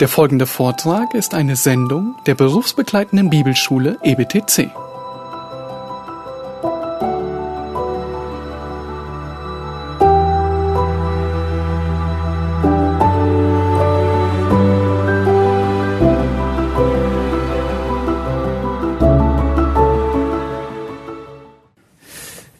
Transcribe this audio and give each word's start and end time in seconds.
Der 0.00 0.06
folgende 0.06 0.46
Vortrag 0.46 1.12
ist 1.12 1.34
eine 1.34 1.56
Sendung 1.56 2.14
der 2.24 2.36
berufsbegleitenden 2.36 3.30
Bibelschule 3.30 3.98
EBTC. 4.04 4.70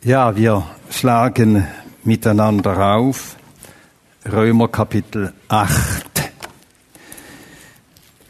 Ja, 0.02 0.34
wir 0.34 0.64
schlagen 0.90 1.68
miteinander 2.02 2.96
auf 2.96 3.36
Römer 4.30 4.68
Kapitel 4.68 5.32
8. 5.48 6.04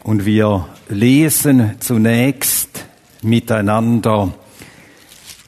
Und 0.01 0.25
wir 0.25 0.69
lesen 0.87 1.75
zunächst 1.79 2.85
miteinander 3.21 4.33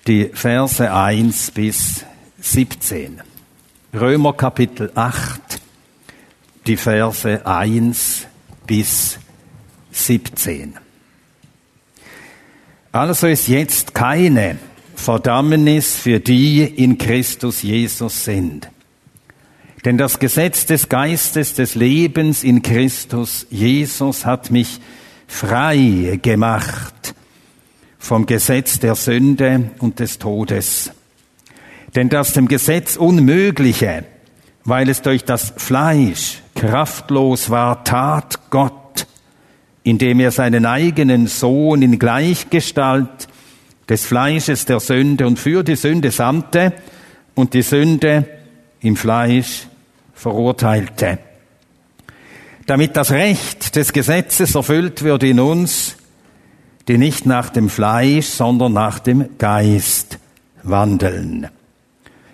die 0.08 0.30
Verse 0.34 0.94
1 0.94 1.52
bis 1.52 2.04
17. 2.42 3.22
Römer 3.94 4.34
Kapitel 4.34 4.92
8, 4.94 5.40
die 6.68 6.76
Verse 6.76 7.46
1 7.46 8.28
bis 8.68 9.20
17. 9.92 10.74
Also 12.92 13.28
ist 13.28 13.48
jetzt 13.48 13.96
keine 13.96 14.58
Verdammnis 14.96 15.96
für 15.96 16.20
die 16.20 16.64
in 16.64 16.98
Christus 16.98 17.62
Jesus 17.62 18.26
sind. 18.26 18.70
Denn 19.86 19.98
das 19.98 20.20
Gesetz 20.20 20.66
des 20.66 20.90
Geistes 20.90 21.56
des 21.56 21.76
Lebens 21.76 22.44
in 22.44 22.62
Christus 22.62 23.48
Jesus 23.50 24.26
hat 24.26 24.52
mich 24.52 24.80
frei 25.28 26.20
gemacht 26.22 27.16
vom 27.98 28.26
Gesetz 28.26 28.80
der 28.80 28.96
Sünde 28.96 29.72
und 29.80 30.00
des 30.00 30.20
Todes. 30.20 30.92
Denn 31.96 32.10
das 32.10 32.34
dem 32.34 32.48
Gesetz 32.48 32.96
Unmögliche, 32.96 34.06
weil 34.66 34.90
es 34.90 35.02
durch 35.02 35.24
das 35.24 35.54
Fleisch 35.58 36.42
kraftlos 36.56 37.50
war, 37.50 37.84
tat 37.84 38.40
Gott, 38.50 39.08
indem 39.84 40.20
er 40.20 40.32
seinen 40.32 40.66
eigenen 40.66 41.28
Sohn 41.28 41.82
in 41.82 41.98
Gleichgestalt 41.98 43.28
des 43.90 44.06
Fleisches 44.06 44.66
der 44.66 44.80
Sünde 44.80 45.26
und 45.26 45.40
für 45.40 45.64
die 45.64 45.76
Sünde 45.76 46.12
sandte 46.12 46.74
und 47.34 47.54
die 47.54 47.64
Sünde 47.64 48.28
im 48.80 48.96
Fleisch 48.96 49.68
verurteilte. 50.22 51.18
Damit 52.68 52.96
das 52.96 53.10
Recht 53.10 53.76
des 53.76 53.92
Gesetzes 53.92 54.54
erfüllt 54.54 55.02
wird 55.02 55.24
in 55.24 55.40
uns, 55.40 55.98
die 56.88 57.00
nicht 57.00 57.26
nach 57.26 57.50
dem 57.50 57.70
Fleisch, 57.70 58.28
sondern 58.28 58.74
nach 58.74 59.00
dem 59.00 59.38
Geist 59.40 60.20
wandeln. 60.62 61.48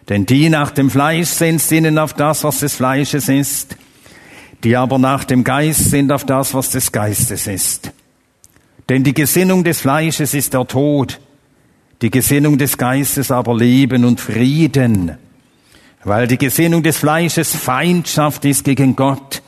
Denn 0.09 0.25
die 0.25 0.49
nach 0.49 0.71
dem 0.71 0.89
Fleisch 0.89 1.29
sind, 1.29 1.61
sinnen 1.61 1.97
auf 1.97 2.13
das, 2.13 2.43
was 2.43 2.59
des 2.59 2.75
Fleisches 2.75 3.29
ist, 3.29 3.77
die 4.65 4.75
aber 4.75 4.99
nach 4.99 5.23
dem 5.23 5.45
Geist 5.45 5.89
sind 5.89 6.11
auf 6.11 6.25
das, 6.25 6.53
was 6.53 6.71
des 6.71 6.91
Geistes 6.91 7.47
ist. 7.47 7.91
Denn 8.89 9.05
die 9.05 9.13
Gesinnung 9.13 9.63
des 9.63 9.79
Fleisches 9.79 10.33
ist 10.33 10.53
der 10.53 10.67
Tod, 10.67 11.21
die 12.01 12.11
Gesinnung 12.11 12.57
des 12.57 12.77
Geistes 12.77 13.31
aber 13.31 13.55
Leben 13.55 14.03
und 14.03 14.19
Frieden, 14.19 15.17
weil 16.07 16.25
die 16.25 16.37
Gesinnung 16.37 16.83
des 16.83 16.97
Fleisches 16.97 17.53
Feindschaft 17.53 18.45
ist 18.45 18.63
gegen 18.63 18.95
Gott, 18.95 19.41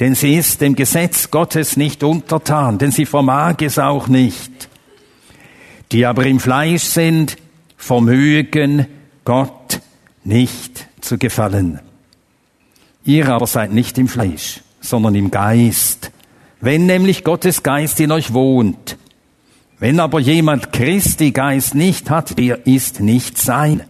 denn 0.00 0.14
sie 0.14 0.36
ist 0.36 0.62
dem 0.62 0.74
Gesetz 0.74 1.30
Gottes 1.30 1.76
nicht 1.76 2.02
untertan, 2.02 2.78
denn 2.78 2.90
sie 2.90 3.04
vermag 3.04 3.56
es 3.60 3.78
auch 3.78 4.08
nicht. 4.08 4.70
Die 5.92 6.06
aber 6.06 6.24
im 6.24 6.40
Fleisch 6.40 6.84
sind, 6.84 7.36
vermögen 7.76 8.86
Gott 9.26 9.82
nicht 10.24 10.86
zu 11.02 11.18
gefallen. 11.18 11.80
Ihr 13.04 13.28
aber 13.28 13.46
seid 13.46 13.72
nicht 13.72 13.98
im 13.98 14.08
Fleisch, 14.08 14.62
sondern 14.80 15.14
im 15.14 15.30
Geist, 15.30 16.10
wenn 16.62 16.86
nämlich 16.86 17.22
Gottes 17.22 17.62
Geist 17.62 18.00
in 18.00 18.12
euch 18.12 18.32
wohnt. 18.32 18.96
Wenn 19.78 20.00
aber 20.00 20.20
jemand 20.20 20.72
Christi 20.72 21.32
Geist 21.32 21.74
nicht 21.74 22.08
hat, 22.08 22.38
der 22.38 22.66
ist 22.66 23.00
nicht 23.00 23.36
sein. 23.36 23.82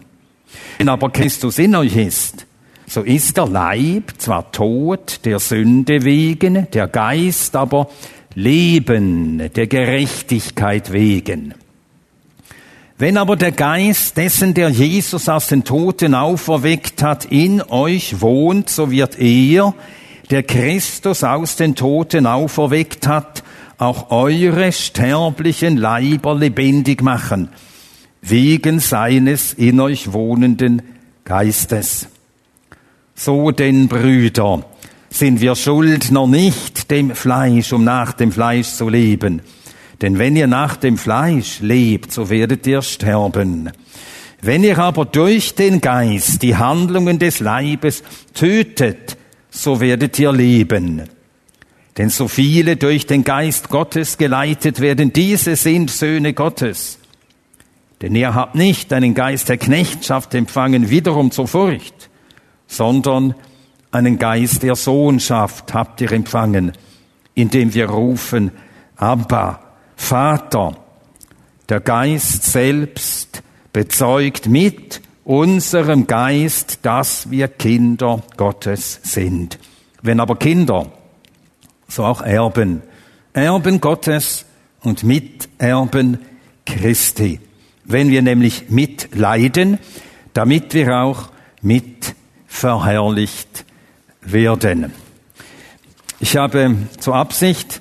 Wenn 0.79 0.89
aber 0.89 1.11
Christus 1.11 1.59
in 1.59 1.75
euch 1.75 1.97
ist, 1.97 2.47
so 2.87 3.03
ist 3.03 3.37
der 3.37 3.47
Leib 3.47 4.15
zwar 4.19 4.53
tot 4.53 5.21
der 5.25 5.39
Sünde 5.39 6.05
wegen, 6.05 6.67
der 6.73 6.89
Geist 6.89 7.57
aber 7.57 7.89
Leben 8.35 9.51
der 9.55 9.67
Gerechtigkeit 9.67 10.93
wegen. 10.93 11.55
Wenn 12.99 13.17
aber 13.17 13.37
der 13.37 13.53
Geist 13.53 14.17
dessen, 14.17 14.55
der 14.55 14.69
Jesus 14.69 15.29
aus 15.29 15.49
den 15.49 15.65
Toten 15.65 16.15
auferweckt 16.15 17.03
hat, 17.03 17.25
in 17.25 17.61
euch 17.63 18.21
wohnt, 18.21 18.71
so 18.71 18.91
wird 18.91 19.19
er, 19.19 19.75
der 20.31 20.43
Christus 20.45 21.25
aus 21.25 21.57
den 21.57 21.75
Toten 21.75 22.27
auferweckt 22.27 23.07
hat, 23.07 23.43
auch 23.79 24.11
eure 24.11 24.71
sterblichen 24.71 25.77
Leiber 25.77 26.35
lebendig 26.37 27.03
machen, 27.03 27.49
wegen 28.23 28.79
seines 28.79 29.53
in 29.53 29.81
euch 29.81 30.13
wohnenden 30.13 30.83
Geistes. 31.25 32.09
So 33.15 33.51
denn, 33.51 33.89
Brüder, 33.89 34.65
sind 35.11 35.41
wir 35.41 35.55
Schuldner 35.55 36.27
nicht 36.27 36.91
dem 36.91 37.15
Fleisch, 37.15 37.73
um 37.73 37.85
nach 37.85 38.13
dem 38.13 38.33
Fleisch 38.33 38.69
zu 38.69 38.89
leben. 38.89 39.43
Denn 40.01 40.19
wenn 40.19 40.37
ihr 40.37 40.47
nach 40.47 40.77
dem 40.77 40.97
Fleisch 40.97 41.61
lebt, 41.61 42.13
so 42.13 42.31
werdet 42.31 42.67
ihr 42.67 42.83
sterben. 42.83 43.71
Wenn 44.41 44.65
ihr 44.65 44.79
aber 44.79 45.05
durch 45.05 45.55
den 45.55 45.81
Geist 45.81 46.43
die 46.43 46.57
Handlungen 46.57 47.19
des 47.19 47.41
Leibes 47.41 48.03
tötet, 48.35 49.17
so 49.51 49.81
werdet 49.81 50.19
ihr 50.19 50.33
leben. 50.33 51.03
Denn 51.99 52.09
so 52.09 52.27
viele 52.27 52.77
durch 52.77 53.07
den 53.07 53.23
Geist 53.23 53.69
Gottes 53.69 54.17
geleitet 54.17 54.81
werden, 54.81 55.13
diese 55.13 55.57
sind 55.57 55.91
Söhne 55.91 56.33
Gottes. 56.33 56.99
Denn 58.03 58.17
ihr 58.17 58.35
habt 58.35 58.57
nicht 58.57 58.93
einen 58.93 59.15
Geist 59.15 59.49
der 59.49 59.59
Knechtschaft 59.59 60.35
empfangen, 60.35 60.91
wiederum 60.91 61.31
zur 61.31 61.47
Furcht, 61.47 62.11
sondern 62.67 63.35
einen 63.93 64.19
Geist 64.19 64.65
der 64.65 64.75
Sohnschaft 64.75 65.73
habt 65.73 66.01
ihr 66.01 66.11
empfangen, 66.11 66.73
indem 67.35 67.73
wir 67.73 67.89
rufen, 67.89 68.51
Abba, 68.97 69.61
Vater. 69.95 70.77
Der 71.69 71.81
Geist 71.81 72.45
selbst 72.45 73.43
bezeugt 73.73 74.49
mit 74.49 75.01
unserem 75.25 76.09
Geist, 76.09 76.81
dass 76.83 77.31
wir 77.31 77.47
Kinder 77.47 78.23
Gottes 78.37 79.01
sind. 79.05 79.61
Wenn 80.03 80.19
aber 80.19 80.37
Kinder, 80.37 80.91
so 81.87 82.05
auch 82.05 82.21
Erben. 82.21 82.83
Erben 83.33 83.81
Gottes 83.81 84.45
und 84.81 85.05
Miterben 85.05 86.19
Christi. 86.67 87.39
Wenn 87.85 88.11
wir 88.11 88.23
nämlich 88.23 88.71
mitleiden, 88.71 89.79
damit 90.35 90.75
wir 90.75 90.99
auch 90.99 91.31
mit 91.61 92.15
verherrlicht 92.47 93.65
werden. 94.21 94.93
Ich 96.21 96.37
habe 96.37 96.77
zur 97.01 97.17
Absicht, 97.17 97.81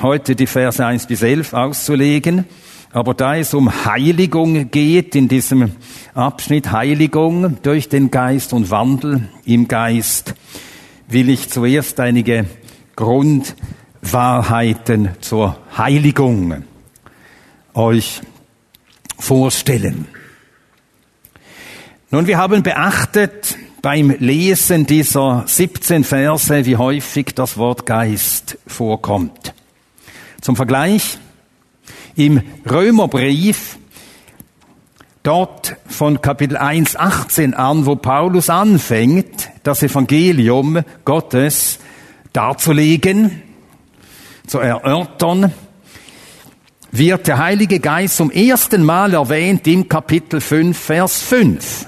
heute 0.00 0.36
die 0.36 0.46
Verse 0.46 0.82
1 0.84 1.06
bis 1.06 1.22
11 1.22 1.52
auszulegen, 1.52 2.44
aber 2.92 3.12
da 3.12 3.36
es 3.36 3.52
um 3.52 3.84
Heiligung 3.84 4.70
geht, 4.70 5.14
in 5.14 5.28
diesem 5.28 5.72
Abschnitt 6.14 6.72
Heiligung 6.72 7.58
durch 7.62 7.90
den 7.90 8.10
Geist 8.10 8.54
und 8.54 8.70
Wandel 8.70 9.28
im 9.44 9.68
Geist, 9.68 10.34
will 11.08 11.28
ich 11.28 11.50
zuerst 11.50 12.00
einige 12.00 12.46
Grundwahrheiten 12.96 15.10
zur 15.20 15.58
Heiligung 15.76 16.64
euch 17.74 18.22
vorstellen. 19.18 20.06
Nun, 22.10 22.26
wir 22.26 22.38
haben 22.38 22.62
beachtet 22.62 23.56
beim 23.82 24.10
Lesen 24.10 24.86
dieser 24.86 25.44
17 25.46 26.04
Verse, 26.04 26.66
wie 26.66 26.76
häufig 26.76 27.34
das 27.34 27.56
Wort 27.56 27.86
Geist 27.86 28.58
vorkommt. 28.66 29.54
Zum 30.40 30.56
Vergleich, 30.56 31.18
im 32.14 32.42
Römerbrief, 32.68 33.78
dort 35.22 35.76
von 35.86 36.20
Kapitel 36.20 36.56
1, 36.56 36.96
18 36.96 37.54
an, 37.54 37.86
wo 37.86 37.96
Paulus 37.96 38.48
anfängt, 38.48 39.50
das 39.64 39.82
Evangelium 39.82 40.82
Gottes 41.04 41.78
darzulegen, 42.32 43.42
zu 44.46 44.60
erörtern, 44.60 45.52
wird 46.98 47.26
der 47.26 47.38
Heilige 47.38 47.80
Geist 47.80 48.16
zum 48.16 48.30
ersten 48.30 48.84
Mal 48.84 49.14
erwähnt 49.14 49.66
im 49.66 49.88
Kapitel 49.88 50.40
5, 50.40 50.78
Vers 50.78 51.22
5. 51.22 51.86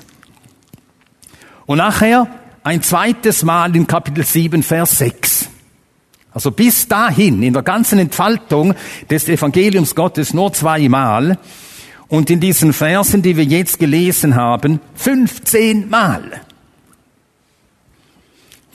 Und 1.66 1.78
nachher 1.78 2.26
ein 2.64 2.82
zweites 2.82 3.42
Mal 3.42 3.74
in 3.76 3.86
Kapitel 3.86 4.24
7, 4.24 4.62
Vers 4.62 4.98
6. 4.98 5.48
Also 6.32 6.50
bis 6.50 6.86
dahin, 6.88 7.42
in 7.42 7.52
der 7.52 7.62
ganzen 7.62 7.98
Entfaltung 7.98 8.74
des 9.10 9.28
Evangeliums 9.28 9.94
Gottes 9.94 10.34
nur 10.34 10.52
zweimal 10.52 11.38
und 12.08 12.30
in 12.30 12.40
diesen 12.40 12.72
Versen, 12.72 13.22
die 13.22 13.36
wir 13.36 13.44
jetzt 13.44 13.78
gelesen 13.78 14.34
haben, 14.34 14.80
15 14.94 15.88
Mal. 15.88 16.40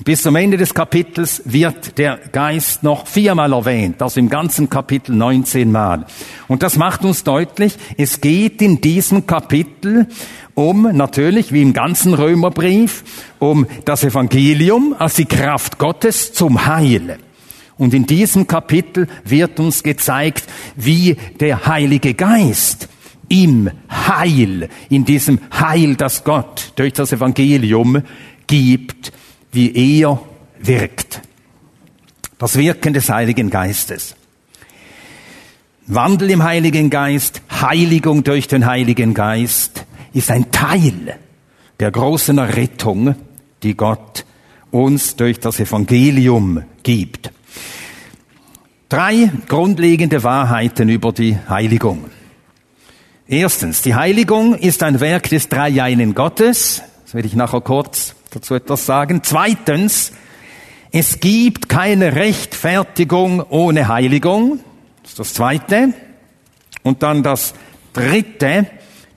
Bis 0.03 0.21
zum 0.21 0.35
Ende 0.35 0.57
des 0.57 0.73
Kapitels 0.73 1.43
wird 1.45 1.97
der 1.97 2.19
Geist 2.33 2.83
noch 2.83 3.07
viermal 3.07 3.53
erwähnt, 3.53 4.01
also 4.01 4.19
im 4.19 4.27
ganzen 4.27 4.69
Kapitel 4.69 5.15
19 5.15 5.71
Mal. 5.71 6.05
Und 6.49 6.61
das 6.61 6.75
macht 6.75 7.05
uns 7.05 7.23
deutlich, 7.23 7.77
es 7.95 8.19
geht 8.19 8.61
in 8.61 8.81
diesem 8.81 9.25
Kapitel 9.25 10.07
um, 10.55 10.89
natürlich 10.91 11.53
wie 11.53 11.61
im 11.61 11.71
ganzen 11.71 12.13
Römerbrief, 12.15 13.05
um 13.39 13.65
das 13.85 14.03
Evangelium 14.03 14.93
als 14.99 15.13
die 15.13 15.25
Kraft 15.25 15.77
Gottes 15.77 16.33
zum 16.33 16.65
Heil. 16.65 17.17
Und 17.77 17.93
in 17.93 18.05
diesem 18.05 18.45
Kapitel 18.45 19.07
wird 19.23 19.57
uns 19.61 19.83
gezeigt, 19.83 20.43
wie 20.75 21.15
der 21.39 21.65
Heilige 21.65 22.13
Geist 22.13 22.89
im 23.29 23.69
Heil, 23.89 24.67
in 24.89 25.05
diesem 25.05 25.39
Heil, 25.57 25.95
das 25.95 26.25
Gott 26.25 26.73
durch 26.75 26.91
das 26.91 27.13
Evangelium 27.13 28.03
gibt, 28.47 29.12
wie 29.53 29.99
er 29.99 30.19
wirkt. 30.59 31.21
Das 32.37 32.57
Wirken 32.57 32.93
des 32.93 33.09
Heiligen 33.09 33.49
Geistes. 33.49 34.15
Wandel 35.85 36.31
im 36.31 36.43
Heiligen 36.43 36.89
Geist, 36.89 37.41
Heiligung 37.49 38.23
durch 38.23 38.47
den 38.47 38.65
Heiligen 38.65 39.13
Geist 39.13 39.85
ist 40.13 40.31
ein 40.31 40.51
Teil 40.51 41.17
der 41.79 41.91
großen 41.91 42.37
Errettung, 42.37 43.15
die 43.63 43.75
Gott 43.75 44.25
uns 44.71 45.15
durch 45.15 45.39
das 45.39 45.59
Evangelium 45.59 46.63
gibt. 46.83 47.31
Drei 48.89 49.31
grundlegende 49.47 50.23
Wahrheiten 50.23 50.89
über 50.89 51.11
die 51.11 51.37
Heiligung. 51.49 52.05
Erstens, 53.27 53.81
die 53.81 53.95
Heiligung 53.95 54.55
ist 54.55 54.83
ein 54.83 54.99
Werk 54.99 55.29
des 55.29 55.49
Dreieinen 55.49 56.13
Gottes. 56.13 56.81
Das 57.03 57.13
werde 57.13 57.27
ich 57.27 57.35
nachher 57.35 57.61
kurz 57.61 58.15
dazu 58.35 58.55
etwas 58.55 58.85
sagen. 58.85 59.21
Zweitens, 59.23 60.11
es 60.91 61.19
gibt 61.19 61.69
keine 61.69 62.15
Rechtfertigung 62.15 63.41
ohne 63.49 63.87
Heiligung. 63.87 64.59
Das 65.01 65.11
ist 65.11 65.19
das 65.19 65.33
Zweite. 65.33 65.93
Und 66.83 67.03
dann 67.03 67.23
das 67.23 67.53
Dritte, 67.93 68.67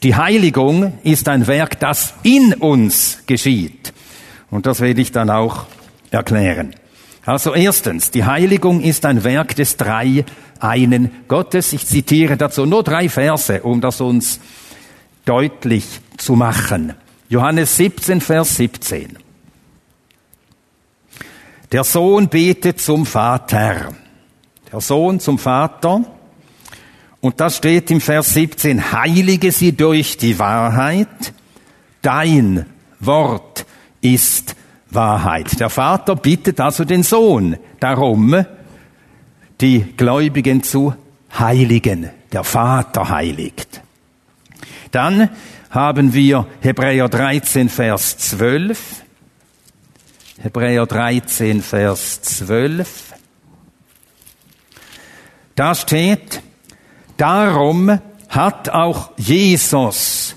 die 0.02 0.14
Heiligung 0.14 0.98
ist 1.02 1.28
ein 1.28 1.46
Werk, 1.46 1.80
das 1.80 2.14
in 2.22 2.54
uns 2.54 3.22
geschieht. 3.26 3.92
Und 4.50 4.66
das 4.66 4.80
werde 4.80 5.00
ich 5.00 5.12
dann 5.12 5.30
auch 5.30 5.66
erklären. 6.10 6.74
Also 7.24 7.54
erstens, 7.54 8.10
die 8.10 8.24
Heiligung 8.24 8.80
ist 8.80 9.04
ein 9.04 9.24
Werk 9.24 9.56
des 9.56 9.76
drei 9.76 10.24
einen 10.60 11.10
Gottes. 11.26 11.72
Ich 11.72 11.86
zitiere 11.86 12.36
dazu 12.36 12.66
nur 12.66 12.84
drei 12.84 13.08
Verse, 13.08 13.62
um 13.62 13.80
das 13.80 14.00
uns 14.00 14.40
deutlich 15.24 15.84
zu 16.18 16.36
machen. 16.36 16.94
Johannes 17.28 17.76
17, 17.76 18.20
Vers 18.20 18.56
17. 18.56 19.18
Der 21.72 21.82
Sohn 21.82 22.28
betet 22.28 22.80
zum 22.80 23.04
Vater. 23.04 23.92
Der 24.72 24.80
Sohn 24.80 25.18
zum 25.18 25.38
Vater. 25.38 26.04
Und 27.20 27.40
das 27.40 27.56
steht 27.56 27.90
im 27.90 28.00
Vers 28.00 28.34
17, 28.34 28.92
heilige 28.92 29.50
sie 29.50 29.72
durch 29.72 30.16
die 30.16 30.38
Wahrheit. 30.38 31.32
Dein 32.00 32.66
Wort 33.00 33.66
ist 34.00 34.54
Wahrheit. 34.90 35.58
Der 35.58 35.70
Vater 35.70 36.14
bittet 36.14 36.60
also 36.60 36.84
den 36.84 37.02
Sohn 37.02 37.56
darum, 37.80 38.44
die 39.60 39.80
Gläubigen 39.96 40.62
zu 40.62 40.94
heiligen. 41.36 42.10
Der 42.30 42.44
Vater 42.44 43.08
heiligt. 43.08 43.80
Dann 44.92 45.30
haben 45.70 46.12
wir 46.12 46.46
Hebräer 46.60 47.08
13, 47.08 47.68
Vers 47.68 48.18
12. 48.18 49.02
Hebräer 50.42 50.86
13, 50.86 51.62
Vers 51.62 52.22
12. 52.22 53.14
Da 55.54 55.74
steht, 55.74 56.42
darum 57.16 57.98
hat 58.28 58.68
auch 58.68 59.10
Jesus, 59.16 60.36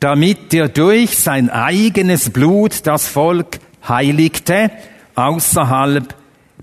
damit 0.00 0.52
er 0.52 0.68
durch 0.68 1.18
sein 1.18 1.48
eigenes 1.48 2.30
Blut 2.30 2.86
das 2.86 3.06
Volk 3.06 3.60
heiligte, 3.88 4.70
außerhalb 5.14 6.14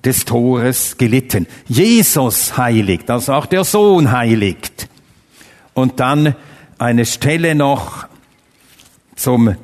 des 0.04 0.26
Tores 0.26 0.98
gelitten. 0.98 1.48
Jesus 1.68 2.58
heiligt, 2.58 3.10
also 3.10 3.34
auch 3.34 3.46
der 3.46 3.64
Sohn 3.64 4.12
heiligt. 4.12 4.90
Und 5.74 6.00
dann 6.00 6.36
eine 6.80 7.06
Stelle 7.06 7.56
noch 7.56 8.08
zum 9.16 9.56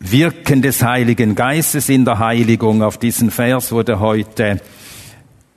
Wirken 0.00 0.60
des 0.60 0.82
Heiligen 0.82 1.34
Geistes 1.34 1.88
in 1.88 2.04
der 2.04 2.18
Heiligung. 2.18 2.82
Auf 2.82 2.98
diesen 2.98 3.30
Vers 3.30 3.70
wurde 3.72 4.00
heute 4.00 4.60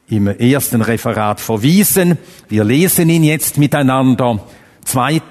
im 0.07 0.27
ersten 0.27 0.81
Referat 0.81 1.39
verwiesen. 1.39 2.17
Wir 2.47 2.63
lesen 2.63 3.09
ihn 3.09 3.23
jetzt 3.23 3.57
miteinander. 3.57 4.39
2. 4.85 5.21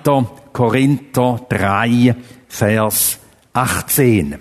Korinther 0.52 1.46
3, 1.48 2.16
Vers 2.48 3.18
18. 3.52 4.36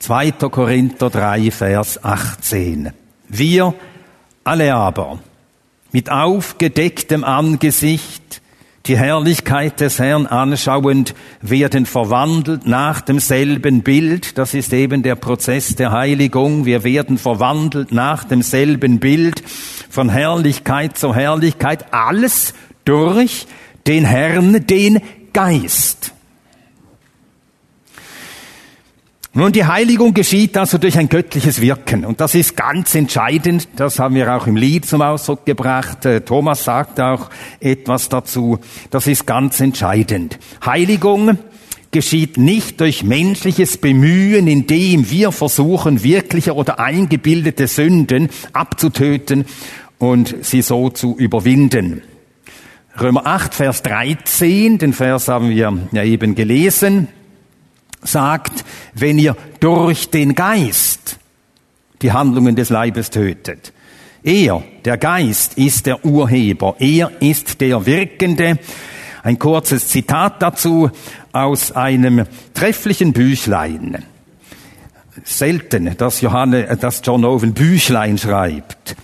2. 0.00 0.32
Korinther 0.32 1.08
3, 1.08 1.50
Vers 1.50 2.02
18. 2.04 2.92
Wir 3.28 3.74
alle 4.42 4.74
aber 4.74 5.20
mit 5.94 6.10
aufgedecktem 6.10 7.22
Angesicht 7.22 8.42
die 8.86 8.98
Herrlichkeit 8.98 9.80
des 9.80 10.00
Herrn 10.00 10.26
anschauend, 10.26 11.14
werden 11.40 11.86
verwandelt 11.86 12.66
nach 12.66 13.00
demselben 13.00 13.82
Bild. 13.82 14.36
Das 14.36 14.54
ist 14.54 14.72
eben 14.72 15.04
der 15.04 15.14
Prozess 15.14 15.76
der 15.76 15.92
Heiligung. 15.92 16.66
Wir 16.66 16.82
werden 16.82 17.16
verwandelt 17.16 17.92
nach 17.92 18.24
demselben 18.24 18.98
Bild 18.98 19.42
von 19.88 20.08
Herrlichkeit 20.08 20.98
zu 20.98 21.14
Herrlichkeit. 21.14 21.94
Alles 21.94 22.54
durch 22.84 23.46
den 23.86 24.04
Herrn, 24.04 24.66
den 24.66 25.00
Geist. 25.32 26.13
Nun, 29.36 29.50
die 29.50 29.64
Heiligung 29.64 30.14
geschieht 30.14 30.56
also 30.56 30.78
durch 30.78 30.96
ein 30.96 31.08
göttliches 31.08 31.60
Wirken. 31.60 32.04
Und 32.04 32.20
das 32.20 32.36
ist 32.36 32.56
ganz 32.56 32.94
entscheidend. 32.94 33.66
Das 33.74 33.98
haben 33.98 34.14
wir 34.14 34.32
auch 34.32 34.46
im 34.46 34.54
Lied 34.54 34.86
zum 34.86 35.02
Ausdruck 35.02 35.44
gebracht. 35.44 36.06
Äh, 36.06 36.20
Thomas 36.20 36.62
sagt 36.62 37.00
auch 37.00 37.30
etwas 37.58 38.08
dazu. 38.08 38.60
Das 38.90 39.08
ist 39.08 39.26
ganz 39.26 39.58
entscheidend. 39.58 40.38
Heiligung 40.64 41.36
geschieht 41.90 42.36
nicht 42.36 42.80
durch 42.80 43.02
menschliches 43.02 43.76
Bemühen, 43.76 44.46
indem 44.46 45.10
wir 45.10 45.32
versuchen, 45.32 46.04
wirkliche 46.04 46.54
oder 46.54 46.78
eingebildete 46.78 47.66
Sünden 47.66 48.28
abzutöten 48.52 49.46
und 49.98 50.32
sie 50.42 50.62
so 50.62 50.90
zu 50.90 51.16
überwinden. 51.16 52.02
Römer 53.00 53.26
8, 53.26 53.52
Vers 53.52 53.82
13, 53.82 54.78
den 54.78 54.92
Vers 54.92 55.26
haben 55.26 55.48
wir 55.50 55.76
ja 55.90 56.04
eben 56.04 56.36
gelesen 56.36 57.08
sagt, 58.04 58.64
wenn 58.94 59.18
ihr 59.18 59.36
durch 59.60 60.10
den 60.10 60.34
Geist 60.34 61.18
die 62.02 62.12
Handlungen 62.12 62.54
des 62.54 62.70
Leibes 62.70 63.10
tötet. 63.10 63.72
Er, 64.22 64.62
der 64.84 64.96
Geist, 64.96 65.58
ist 65.58 65.86
der 65.86 66.04
Urheber. 66.04 66.76
Er 66.78 67.10
ist 67.20 67.60
der 67.60 67.84
Wirkende. 67.84 68.58
Ein 69.22 69.38
kurzes 69.38 69.88
Zitat 69.88 70.40
dazu 70.40 70.90
aus 71.32 71.72
einem 71.72 72.26
trefflichen 72.54 73.12
Büchlein. 73.12 74.04
Selten, 75.24 75.96
dass, 75.96 76.20
Johanne, 76.20 76.76
dass 76.76 77.02
John 77.04 77.24
Owen 77.24 77.54
Büchlein 77.54 78.18
schreibt. 78.18 78.96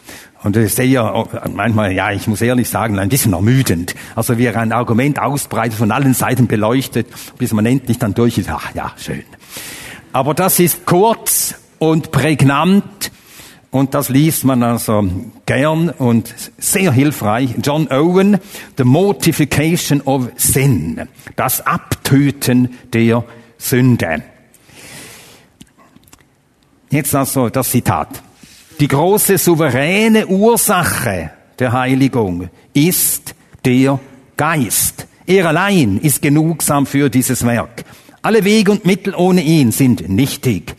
Und 0.43 0.57
das 0.57 0.65
ist 0.65 0.79
eher, 0.79 1.27
manchmal, 1.53 1.93
ja, 1.93 2.13
ich 2.13 2.27
muss 2.27 2.41
ehrlich 2.41 2.69
sagen, 2.69 2.99
ein 2.99 3.11
bisschen 3.11 3.35
ermüdend. 3.35 3.95
Also 4.17 4.39
wie 4.39 4.47
er 4.47 4.57
ein 4.57 4.73
Argument 4.73 5.19
ausbreitet, 5.19 5.77
von 5.77 5.91
allen 5.93 6.15
Seiten 6.15 6.47
beleuchtet, 6.47 7.09
bis 7.37 7.53
man 7.53 7.67
endlich 7.67 7.99
dann 7.99 8.15
durch 8.15 8.39
ist. 8.39 8.49
Ach 8.51 8.75
ja, 8.75 8.93
schön. 8.97 9.25
Aber 10.13 10.33
das 10.33 10.59
ist 10.59 10.87
kurz 10.87 11.55
und 11.79 12.11
prägnant 12.11 13.13
und 13.71 13.95
das 13.95 14.09
liest 14.09 14.45
man 14.45 14.63
also 14.63 15.09
gern 15.47 15.91
und 15.91 16.35
sehr 16.59 16.91
hilfreich. 16.91 17.55
John 17.63 17.89
Owen, 17.89 18.39
The 18.77 18.85
Mortification 18.85 20.01
of 20.03 20.29
Sin, 20.37 21.03
das 21.37 21.65
Abtöten 21.65 22.77
der 22.93 23.25
Sünde. 23.59 24.23
Jetzt 26.91 27.15
also 27.15 27.49
das 27.51 27.71
Zitat. 27.71 28.23
Die 28.81 28.89
große 28.89 29.37
souveräne 29.37 30.27
Ursache 30.27 31.33
der 31.59 31.71
Heiligung 31.71 32.49
ist 32.73 33.35
der 33.63 34.01
Geist. 34.39 35.07
Er 35.27 35.49
allein 35.49 35.99
ist 35.99 36.23
genugsam 36.23 36.87
für 36.87 37.11
dieses 37.11 37.45
Werk. 37.45 37.85
Alle 38.23 38.43
Wege 38.43 38.71
und 38.71 38.87
Mittel 38.87 39.15
ohne 39.15 39.43
ihn 39.43 39.71
sind 39.71 40.09
nichtig. 40.09 40.75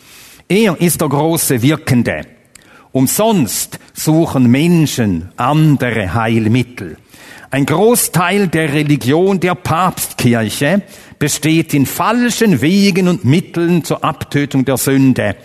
Er 0.48 0.82
ist 0.82 1.00
der 1.00 1.10
große 1.10 1.62
Wirkende. 1.62 2.22
Umsonst 2.92 3.78
suchen 3.94 4.50
Menschen 4.50 5.30
andere 5.36 6.12
Heilmittel. 6.12 6.98
Ein 7.52 7.68
Großteil 7.68 8.48
der 8.48 8.74
Religion 8.74 9.40
der 9.40 9.54
Papstkirche 9.54 10.82
besteht 11.20 11.76
in 11.76 11.86
falschen 11.86 12.62
Wegen 12.62 13.08
und 13.08 13.26
Mitteln 13.26 13.84
zur 13.84 14.04
Abtötung 14.04 14.66
der 14.66 14.78
Sünde 14.78 15.36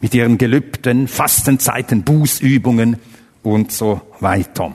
mit 0.00 0.14
ihren 0.14 0.38
Gelübden, 0.38 1.08
Fastenzeiten, 1.08 2.02
Bußübungen 2.02 2.96
und 3.42 3.72
so 3.72 4.00
weiter. 4.20 4.74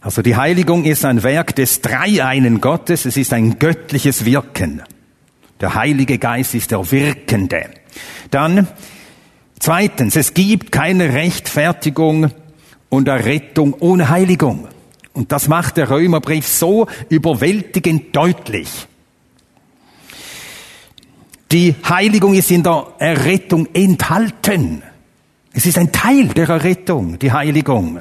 Also 0.00 0.20
die 0.20 0.36
Heiligung 0.36 0.84
ist 0.84 1.04
ein 1.04 1.22
Werk 1.22 1.56
des 1.56 1.80
Dreieinen 1.80 2.60
Gottes, 2.60 3.06
es 3.06 3.16
ist 3.16 3.32
ein 3.32 3.58
göttliches 3.58 4.24
Wirken. 4.24 4.82
Der 5.60 5.74
Heilige 5.74 6.18
Geist 6.18 6.54
ist 6.54 6.72
der 6.72 6.90
Wirkende. 6.90 7.70
Dann 8.30 8.68
zweitens, 9.58 10.14
es 10.16 10.34
gibt 10.34 10.72
keine 10.72 11.14
Rechtfertigung 11.14 12.30
und 12.90 13.08
Errettung 13.08 13.74
ohne 13.80 14.10
Heiligung. 14.10 14.68
Und 15.14 15.32
das 15.32 15.48
macht 15.48 15.76
der 15.78 15.88
Römerbrief 15.88 16.46
so 16.46 16.86
überwältigend 17.08 18.14
deutlich. 18.14 18.86
Die 21.52 21.74
Heiligung 21.88 22.34
ist 22.34 22.50
in 22.50 22.62
der 22.62 22.86
Errettung 22.98 23.68
enthalten. 23.74 24.82
Es 25.52 25.66
ist 25.66 25.78
ein 25.78 25.92
Teil 25.92 26.28
der 26.28 26.48
Errettung, 26.48 27.18
die 27.18 27.32
Heiligung. 27.32 28.00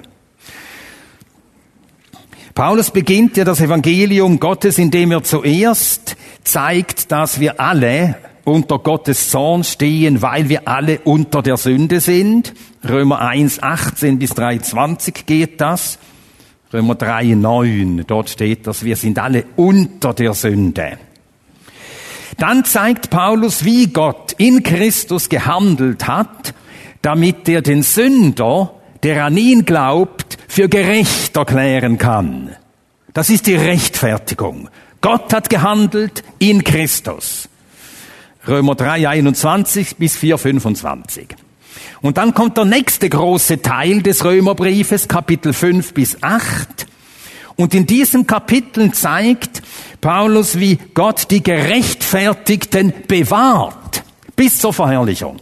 Paulus 2.55 2.91
beginnt 2.91 3.38
ja 3.38 3.43
das 3.43 3.62
Evangelium 3.62 4.39
Gottes, 4.39 4.77
indem 4.77 5.12
er 5.12 5.23
zuerst 5.23 6.15
zeigt, 6.43 7.12
dass 7.12 7.39
wir 7.39 7.59
alle 7.59 8.15
unter 8.43 8.79
Gottes 8.79 9.29
Zorn 9.29 9.63
stehen, 9.63 10.21
weil 10.21 10.50
wir 10.50 10.67
alle 10.67 11.00
unter 11.00 11.41
der 11.41 11.57
Sünde 11.57 12.00
sind. 12.00 12.53
Römer 12.88 13.21
1, 13.21 13.63
18 13.63 14.19
bis 14.19 14.33
3,20 14.33 15.25
geht 15.25 15.62
das. 15.62 15.97
Römer 16.73 16.95
3, 16.95 17.35
9, 17.35 18.03
dort 18.07 18.29
steht 18.29 18.67
das, 18.67 18.83
wir 18.83 18.95
sind 18.95 19.19
alle 19.19 19.45
unter 19.55 20.13
der 20.13 20.33
Sünde. 20.33 20.97
Dann 22.37 22.65
zeigt 22.65 23.09
Paulus, 23.09 23.63
wie 23.63 23.87
Gott 23.87 24.33
in 24.37 24.63
Christus 24.63 25.29
gehandelt 25.29 26.07
hat, 26.07 26.53
damit 27.01 27.47
er 27.49 27.61
den 27.61 27.83
Sünder, 27.83 28.73
der 29.03 29.25
an 29.25 29.37
ihn 29.37 29.65
glaubt, 29.65 30.37
für 30.47 30.69
gerecht 30.69 31.35
erklären 31.35 31.97
kann. 31.97 32.55
Das 33.13 33.29
ist 33.29 33.47
die 33.47 33.55
Rechtfertigung. 33.55 34.69
Gott 35.01 35.33
hat 35.33 35.49
gehandelt 35.49 36.23
in 36.39 36.63
Christus. 36.63 37.49
Römer 38.47 38.75
3, 38.75 39.07
21 39.07 39.97
bis 39.97 40.15
4, 40.15 40.37
25. 40.37 41.35
Und 42.01 42.17
dann 42.17 42.33
kommt 42.33 42.57
der 42.57 42.65
nächste 42.65 43.09
große 43.09 43.61
Teil 43.61 44.01
des 44.01 44.25
Römerbriefes, 44.25 45.07
Kapitel 45.07 45.53
5 45.53 45.93
bis 45.93 46.21
8. 46.21 46.87
Und 47.55 47.74
in 47.74 47.86
diesem 47.86 48.25
Kapitel 48.25 48.91
zeigt 48.91 49.62
Paulus, 50.01 50.60
wie 50.60 50.77
Gott 50.93 51.29
die 51.29 51.43
Gerechtfertigten 51.43 52.93
bewahrt 53.07 54.03
bis 54.36 54.60
zur 54.60 54.74
Verherrlichung. 54.74 55.39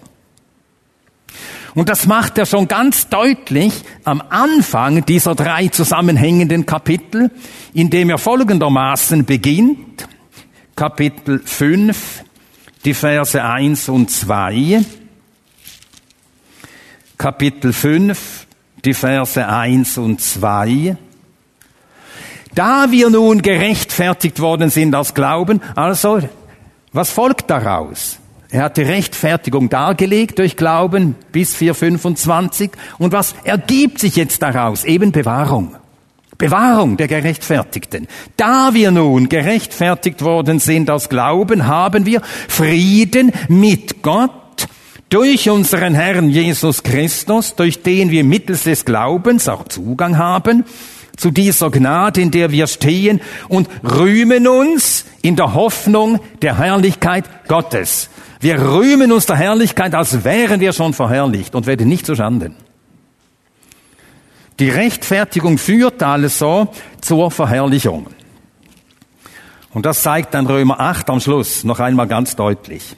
Und 1.73 1.87
das 1.87 2.05
macht 2.05 2.37
er 2.37 2.45
schon 2.45 2.67
ganz 2.67 3.07
deutlich 3.07 3.73
am 4.03 4.21
Anfang 4.29 5.05
dieser 5.05 5.35
drei 5.35 5.69
zusammenhängenden 5.69 6.65
Kapitel, 6.65 7.31
indem 7.73 8.09
er 8.09 8.17
folgendermaßen 8.17 9.25
beginnt. 9.25 10.07
Kapitel 10.75 11.41
5, 11.43 12.23
die 12.83 12.93
Verse 12.93 13.41
1 13.41 13.87
und 13.87 14.11
2. 14.11 14.83
Kapitel 17.17 17.71
5, 17.71 18.47
die 18.83 18.93
Verse 18.93 19.47
1 19.47 19.97
und 19.97 20.19
2. 20.19 20.97
Da 22.55 22.91
wir 22.91 23.09
nun 23.09 23.41
gerechtfertigt 23.41 24.39
worden 24.41 24.69
sind 24.69 24.93
aus 24.93 25.13
Glauben, 25.13 25.61
also, 25.75 26.19
was 26.91 27.09
folgt 27.09 27.49
daraus? 27.49 28.17
Er 28.49 28.63
hat 28.63 28.75
die 28.75 28.81
Rechtfertigung 28.81 29.69
dargelegt 29.69 30.39
durch 30.39 30.57
Glauben 30.57 31.15
bis 31.31 31.55
425. 31.55 32.71
Und 32.97 33.13
was 33.13 33.33
ergibt 33.45 33.99
sich 33.99 34.17
jetzt 34.17 34.41
daraus? 34.41 34.83
Eben 34.83 35.13
Bewahrung. 35.13 35.75
Bewahrung 36.37 36.97
der 36.97 37.07
Gerechtfertigten. 37.07 38.07
Da 38.35 38.73
wir 38.73 38.91
nun 38.91 39.29
gerechtfertigt 39.29 40.21
worden 40.21 40.59
sind 40.59 40.89
aus 40.89 41.07
Glauben, 41.07 41.67
haben 41.67 42.05
wir 42.05 42.21
Frieden 42.49 43.31
mit 43.47 44.01
Gott 44.01 44.31
durch 45.07 45.49
unseren 45.49 45.93
Herrn 45.93 46.29
Jesus 46.29 46.83
Christus, 46.83 47.55
durch 47.55 47.83
den 47.83 48.11
wir 48.11 48.25
mittels 48.25 48.63
des 48.63 48.83
Glaubens 48.83 49.47
auch 49.47 49.65
Zugang 49.69 50.17
haben 50.17 50.65
zu 51.21 51.29
dieser 51.29 51.69
Gnade, 51.69 52.19
in 52.19 52.31
der 52.31 52.49
wir 52.49 52.65
stehen 52.65 53.21
und 53.47 53.69
rühmen 53.83 54.47
uns 54.47 55.05
in 55.21 55.35
der 55.35 55.53
Hoffnung 55.53 56.19
der 56.41 56.57
Herrlichkeit 56.57 57.47
Gottes. 57.47 58.09
Wir 58.39 58.59
rühmen 58.59 59.11
uns 59.11 59.27
der 59.27 59.35
Herrlichkeit, 59.35 59.93
als 59.93 60.23
wären 60.23 60.59
wir 60.59 60.73
schon 60.73 60.95
verherrlicht 60.95 61.53
und 61.53 61.67
werden 61.67 61.87
nicht 61.87 62.07
zu 62.07 62.15
Schanden. 62.15 62.55
Die 64.59 64.69
Rechtfertigung 64.69 65.59
führt 65.59 66.01
also 66.01 66.69
zur 67.01 67.29
Verherrlichung. 67.29 68.07
Und 69.73 69.85
das 69.85 70.01
zeigt 70.01 70.33
dann 70.33 70.47
Römer 70.47 70.79
8 70.79 71.07
am 71.11 71.19
Schluss 71.19 71.63
noch 71.63 71.79
einmal 71.79 72.07
ganz 72.07 72.35
deutlich. 72.35 72.95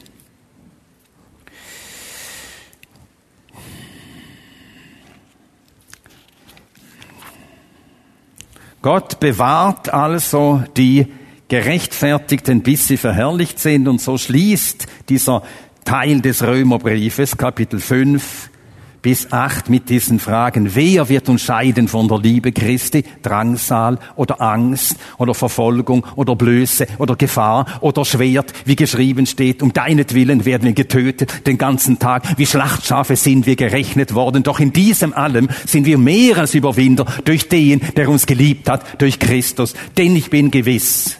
Gott 8.83 9.21
bewahrt 9.21 9.93
also 9.93 10.61
die 10.75 11.07
Gerechtfertigten, 11.47 12.63
bis 12.63 12.85
sie 12.85 12.97
verherrlicht 12.97 13.57
sind. 13.57 13.87
Und 13.87 14.01
so 14.01 14.17
schließt 14.17 14.87
dieser 15.07 15.41
Teil 15.85 16.19
des 16.19 16.43
Römerbriefes, 16.43 17.37
Kapitel 17.37 17.79
5 17.79 18.49
bis 19.03 19.31
8, 19.31 19.69
mit 19.69 19.89
diesen 19.89 20.17
Fragen. 20.17 20.73
Wer 20.75 21.09
wird 21.09 21.29
uns 21.29 21.41
scheiden 21.41 21.87
von 21.87 22.07
der 22.07 22.19
Liebe 22.19 22.53
Christi? 22.53 23.03
Drangsal 23.21 23.99
oder 24.15 24.41
Angst 24.41 24.95
oder 25.19 25.35
Verfolgung 25.35 26.05
oder 26.15 26.35
Blöße 26.35 26.87
oder 26.97 27.15
Gefahr 27.15 27.65
oder 27.81 28.05
Schwert, 28.05 28.53
wie 28.65 28.77
geschrieben 28.77 29.27
steht. 29.27 29.61
Um 29.61 29.73
deinetwillen 29.73 30.45
werden 30.45 30.63
wir 30.63 30.73
getötet 30.73 31.45
den 31.45 31.57
ganzen 31.57 31.99
Tag. 31.99 32.37
Wie 32.37 32.45
Schlachtschafe 32.45 33.17
sind 33.17 33.45
wir 33.45 33.57
gerechnet 33.57 34.15
worden. 34.15 34.41
Doch 34.41 34.61
in 34.61 34.71
diesem 34.71 35.13
allem 35.13 35.49
sind 35.65 35.85
wir 35.85 35.97
mehr 35.97 36.37
als 36.37 36.55
Überwinder 36.55 37.05
durch 37.25 37.49
den, 37.49 37.81
der 37.97 38.07
uns 38.07 38.25
geliebt 38.25 38.69
hat, 38.69 39.01
durch 39.01 39.19
Christus. 39.19 39.73
Denn 39.97 40.15
ich 40.15 40.29
bin 40.29 40.49
gewiss, 40.49 41.17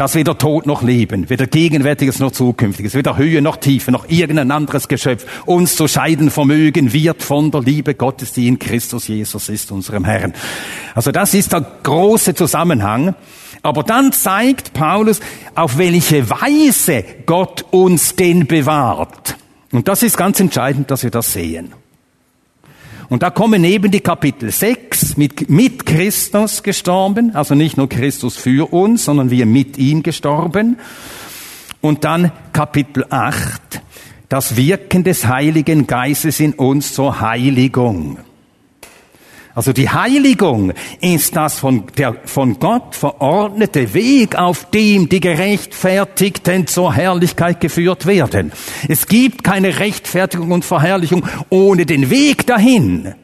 dass 0.00 0.14
weder 0.14 0.38
Tod 0.38 0.64
noch 0.64 0.80
Leben, 0.82 1.28
weder 1.28 1.46
Gegenwärtiges 1.46 2.20
noch 2.20 2.32
Zukünftiges, 2.32 2.94
weder 2.94 3.18
Höhe 3.18 3.42
noch 3.42 3.58
Tiefe, 3.58 3.92
noch 3.92 4.08
irgendein 4.08 4.50
anderes 4.50 4.88
Geschöpf 4.88 5.26
uns 5.44 5.76
zu 5.76 5.88
scheiden 5.88 6.30
vermögen 6.30 6.94
wird 6.94 7.22
von 7.22 7.50
der 7.50 7.60
Liebe 7.60 7.94
Gottes, 7.94 8.32
die 8.32 8.48
in 8.48 8.58
Christus 8.58 9.08
Jesus 9.08 9.50
ist, 9.50 9.70
unserem 9.70 10.06
Herrn. 10.06 10.32
Also 10.94 11.12
das 11.12 11.34
ist 11.34 11.52
der 11.52 11.66
große 11.82 12.34
Zusammenhang. 12.34 13.14
Aber 13.60 13.82
dann 13.82 14.10
zeigt 14.12 14.72
Paulus, 14.72 15.20
auf 15.54 15.76
welche 15.76 16.30
Weise 16.30 17.04
Gott 17.26 17.66
uns 17.70 18.16
denn 18.16 18.46
bewahrt. 18.46 19.36
Und 19.70 19.86
das 19.86 20.02
ist 20.02 20.16
ganz 20.16 20.40
entscheidend, 20.40 20.90
dass 20.90 21.02
wir 21.02 21.10
das 21.10 21.34
sehen. 21.34 21.74
Und 23.10 23.24
da 23.24 23.30
kommen 23.30 23.64
eben 23.64 23.90
die 23.90 24.00
Kapitel 24.00 24.52
6 24.52 25.16
mit, 25.16 25.50
mit 25.50 25.84
Christus 25.84 26.62
gestorben, 26.62 27.34
also 27.34 27.56
nicht 27.56 27.76
nur 27.76 27.88
Christus 27.88 28.36
für 28.36 28.72
uns, 28.72 29.04
sondern 29.04 29.30
wir 29.30 29.46
mit 29.46 29.78
ihm 29.78 30.04
gestorben. 30.04 30.78
Und 31.80 32.04
dann 32.04 32.30
Kapitel 32.52 33.04
8, 33.10 33.82
das 34.28 34.56
Wirken 34.56 35.02
des 35.02 35.26
Heiligen 35.26 35.88
Geistes 35.88 36.38
in 36.38 36.52
uns 36.52 36.94
zur 36.94 37.20
Heiligung. 37.20 38.18
Also 39.54 39.72
die 39.72 39.90
Heiligung 39.90 40.72
ist 41.00 41.34
das 41.34 41.58
von, 41.58 41.84
der 41.98 42.16
von 42.24 42.60
Gott 42.60 42.94
verordnete 42.94 43.94
Weg, 43.94 44.36
auf 44.36 44.70
dem 44.70 45.08
die 45.08 45.18
Gerechtfertigten 45.18 46.68
zur 46.68 46.94
Herrlichkeit 46.94 47.60
geführt 47.60 48.06
werden. 48.06 48.52
Es 48.88 49.06
gibt 49.06 49.42
keine 49.42 49.80
Rechtfertigung 49.80 50.52
und 50.52 50.64
Verherrlichung 50.64 51.24
ohne 51.48 51.84
den 51.84 52.10
Weg 52.10 52.46
dahin. 52.46 53.14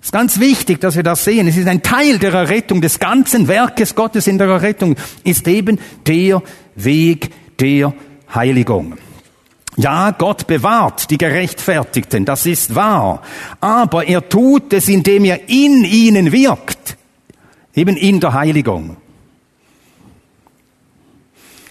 Es 0.00 0.06
ist 0.06 0.12
ganz 0.12 0.40
wichtig, 0.40 0.80
dass 0.80 0.96
wir 0.96 1.02
das 1.02 1.24
sehen. 1.24 1.48
Es 1.48 1.58
ist 1.58 1.68
ein 1.68 1.82
Teil 1.82 2.18
der 2.18 2.32
Errettung, 2.32 2.80
des 2.80 2.98
ganzen 2.98 3.46
Werkes 3.46 3.94
Gottes 3.94 4.26
in 4.26 4.38
der 4.38 4.48
Errettung, 4.48 4.96
ist 5.22 5.46
eben 5.46 5.78
der 6.06 6.42
Weg 6.76 7.30
der 7.60 7.92
Heiligung. 8.34 8.96
Ja, 9.78 10.10
Gott 10.10 10.48
bewahrt 10.48 11.08
die 11.08 11.18
Gerechtfertigten, 11.18 12.24
das 12.24 12.46
ist 12.46 12.74
wahr. 12.74 13.22
Aber 13.60 14.04
er 14.08 14.28
tut 14.28 14.72
es, 14.72 14.88
indem 14.88 15.24
er 15.24 15.48
in 15.48 15.84
ihnen 15.84 16.32
wirkt. 16.32 16.96
Eben 17.76 17.96
in 17.96 18.18
der 18.18 18.32
Heiligung. 18.32 18.96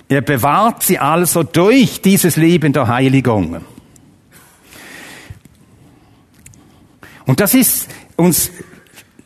Er 0.07 0.21
bewahrt 0.21 0.83
sie 0.83 0.99
also 0.99 1.43
durch 1.43 2.01
dieses 2.01 2.37
Leben 2.37 2.71
der 2.71 2.87
Heiligung. 2.87 3.57
Und 7.25 7.41
das 7.41 7.53
ist 7.53 7.89
uns 8.15 8.51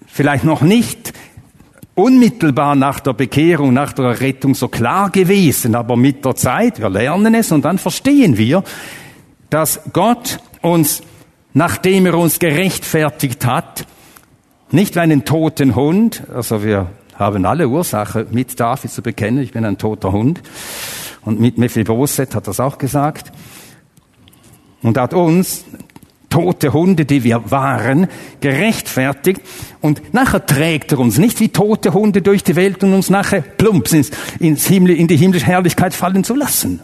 vielleicht 0.08 0.44
noch 0.44 0.62
nicht 0.62 1.14
unmittelbar 2.02 2.76
nach 2.76 3.00
der 3.00 3.14
Bekehrung, 3.14 3.74
nach 3.74 3.94
der 3.94 4.20
Rettung 4.20 4.56
so 4.56 4.68
klar 4.68 5.10
gewesen, 5.10 5.76
aber 5.76 5.96
mit 5.96 6.26
der 6.26 6.36
Zeit, 6.36 6.80
wir 6.80 6.90
lernen 6.90 7.36
es 7.36 7.52
und 7.52 7.64
dann 7.64 7.78
verstehen 7.78 8.38
wir, 8.38 8.64
dass 9.50 9.82
Gott 9.94 10.40
uns, 10.62 11.02
nachdem 11.54 12.06
er 12.06 12.18
uns 12.18 12.40
gerechtfertigt 12.40 13.46
hat, 13.46 13.86
nicht 14.72 14.96
wie 14.96 15.00
einen 15.00 15.26
toten 15.26 15.76
Hund, 15.76 16.24
also 16.34 16.64
wir 16.64 16.88
haben 17.16 17.46
alle 17.46 17.68
Ursache, 17.68 18.26
mit 18.32 18.60
David 18.60 18.92
zu 18.92 19.02
bekennen, 19.02 19.44
ich 19.44 19.52
bin 19.52 19.66
ein 19.66 19.78
toter 19.78 20.12
Hund, 20.12 20.42
und 21.24 21.40
mit 21.40 21.58
Mephibosheth 21.58 22.34
hat 22.34 22.48
das 22.48 22.60
auch 22.60 22.78
gesagt, 22.78 23.32
und 24.82 24.98
hat 24.98 25.14
uns, 25.14 25.66
tote 26.32 26.74
Hunde, 26.74 27.06
die 27.06 27.24
wir 27.24 27.52
waren, 27.52 28.08
gerechtfertigt. 28.40 29.42
Und 29.82 30.14
nachher 30.14 30.44
trägt 30.44 30.92
er 30.92 31.00
uns 31.00 31.20
nicht 31.20 31.40
wie 31.40 31.50
tote 31.50 31.94
Hunde 31.94 32.24
durch 32.24 32.44
die 32.44 32.56
Welt 32.56 32.84
und 32.84 32.94
uns 32.94 33.12
nachher 33.12 33.42
plumps 33.42 33.94
ins, 33.94 34.10
ins 34.40 34.66
Himmel, 34.66 34.96
in 34.96 35.08
die 35.08 35.18
himmlische 35.18 35.46
Herrlichkeit 35.46 35.94
fallen 35.94 36.24
zu 36.24 36.34
lassen. 36.34 36.82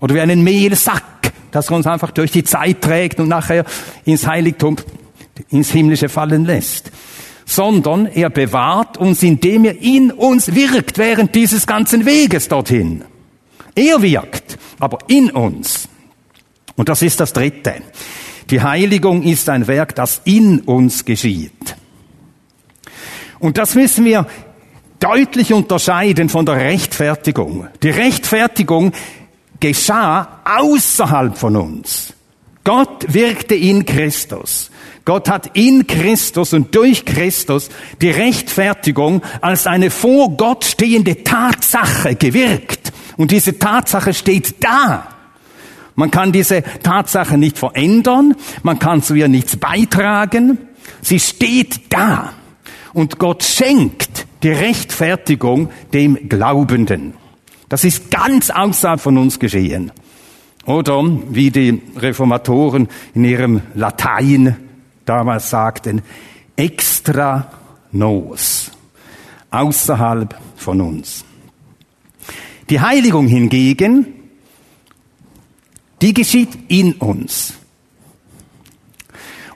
Oder 0.00 0.16
wie 0.16 0.20
einen 0.20 0.42
Mehlsack, 0.42 1.32
das 1.52 1.70
er 1.70 1.76
uns 1.76 1.86
einfach 1.86 2.10
durch 2.10 2.32
die 2.32 2.42
Zeit 2.42 2.80
trägt 2.82 3.20
und 3.20 3.28
nachher 3.28 3.64
ins 4.04 4.26
Heiligtum, 4.26 4.76
ins 5.50 5.70
Himmlische 5.70 6.08
fallen 6.08 6.44
lässt. 6.44 6.90
Sondern 7.44 8.06
er 8.06 8.30
bewahrt 8.30 8.98
uns, 8.98 9.22
indem 9.22 9.64
er 9.64 9.80
in 9.80 10.10
uns 10.10 10.54
wirkt 10.54 10.98
während 10.98 11.34
dieses 11.34 11.66
ganzen 11.66 12.04
Weges 12.04 12.48
dorthin. 12.48 13.04
Er 13.74 14.02
wirkt, 14.02 14.58
aber 14.78 14.98
in 15.06 15.30
uns. 15.30 15.88
Und 16.76 16.88
das 16.88 17.02
ist 17.02 17.20
das 17.20 17.32
Dritte. 17.32 17.74
Die 18.50 18.62
Heiligung 18.62 19.22
ist 19.22 19.48
ein 19.48 19.66
Werk, 19.66 19.94
das 19.94 20.22
in 20.24 20.60
uns 20.60 21.04
geschieht. 21.04 21.76
Und 23.38 23.58
das 23.58 23.74
müssen 23.74 24.04
wir 24.04 24.26
deutlich 25.00 25.52
unterscheiden 25.52 26.28
von 26.28 26.46
der 26.46 26.56
Rechtfertigung. 26.56 27.68
Die 27.82 27.90
Rechtfertigung 27.90 28.92
geschah 29.60 30.40
außerhalb 30.44 31.36
von 31.36 31.56
uns. 31.56 32.14
Gott 32.64 33.12
wirkte 33.12 33.54
in 33.54 33.84
Christus. 33.86 34.70
Gott 35.04 35.28
hat 35.30 35.56
in 35.56 35.86
Christus 35.86 36.52
und 36.52 36.74
durch 36.74 37.04
Christus 37.04 37.70
die 38.02 38.10
Rechtfertigung 38.10 39.22
als 39.40 39.66
eine 39.66 39.90
vor 39.90 40.36
Gott 40.36 40.64
stehende 40.64 41.22
Tatsache 41.24 42.14
gewirkt. 42.14 42.92
Und 43.16 43.30
diese 43.30 43.58
Tatsache 43.58 44.12
steht 44.12 44.62
da. 44.62 45.17
Man 45.98 46.12
kann 46.12 46.30
diese 46.30 46.62
Tatsache 46.84 47.36
nicht 47.36 47.58
verändern, 47.58 48.36
man 48.62 48.78
kann 48.78 49.02
zu 49.02 49.16
ihr 49.16 49.26
nichts 49.26 49.56
beitragen, 49.56 50.56
sie 51.02 51.18
steht 51.18 51.92
da. 51.92 52.34
Und 52.92 53.18
Gott 53.18 53.42
schenkt 53.42 54.28
die 54.44 54.50
Rechtfertigung 54.50 55.70
dem 55.92 56.28
Glaubenden. 56.28 57.14
Das 57.68 57.82
ist 57.82 58.12
ganz 58.12 58.48
außerhalb 58.48 59.00
von 59.00 59.18
uns 59.18 59.40
geschehen. 59.40 59.90
Oder 60.66 61.02
wie 61.30 61.50
die 61.50 61.82
Reformatoren 61.96 62.86
in 63.14 63.24
ihrem 63.24 63.62
Latein 63.74 64.54
damals 65.04 65.50
sagten, 65.50 66.02
extra 66.54 67.50
nos, 67.90 68.70
außerhalb 69.50 70.38
von 70.54 70.80
uns. 70.80 71.24
Die 72.70 72.80
Heiligung 72.80 73.26
hingegen 73.26 74.14
die 76.00 76.14
geschieht 76.14 76.50
in 76.68 76.94
uns. 76.94 77.54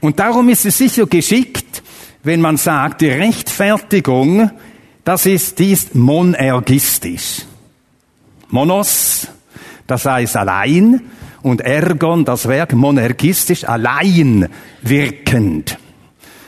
Und 0.01 0.19
darum 0.19 0.49
ist 0.49 0.67
es 0.67 0.79
sicher 0.79 1.07
geschickt, 1.07 1.83
wenn 2.25 2.41
man 2.41 2.57
sagt, 2.57 3.01
die 3.01 3.09
Rechtfertigung, 3.09 4.51
das 5.05 5.27
ist, 5.27 5.59
die 5.59 5.73
ist 5.73 5.95
monergistisch. 5.95 7.43
Monos, 8.49 9.29
das 9.87 10.05
heißt 10.05 10.37
allein, 10.37 11.01
und 11.43 11.61
Ergon, 11.61 12.25
das 12.25 12.47
Werk 12.47 12.73
monergistisch, 12.73 13.65
allein 13.65 14.49
wirkend. 14.83 15.79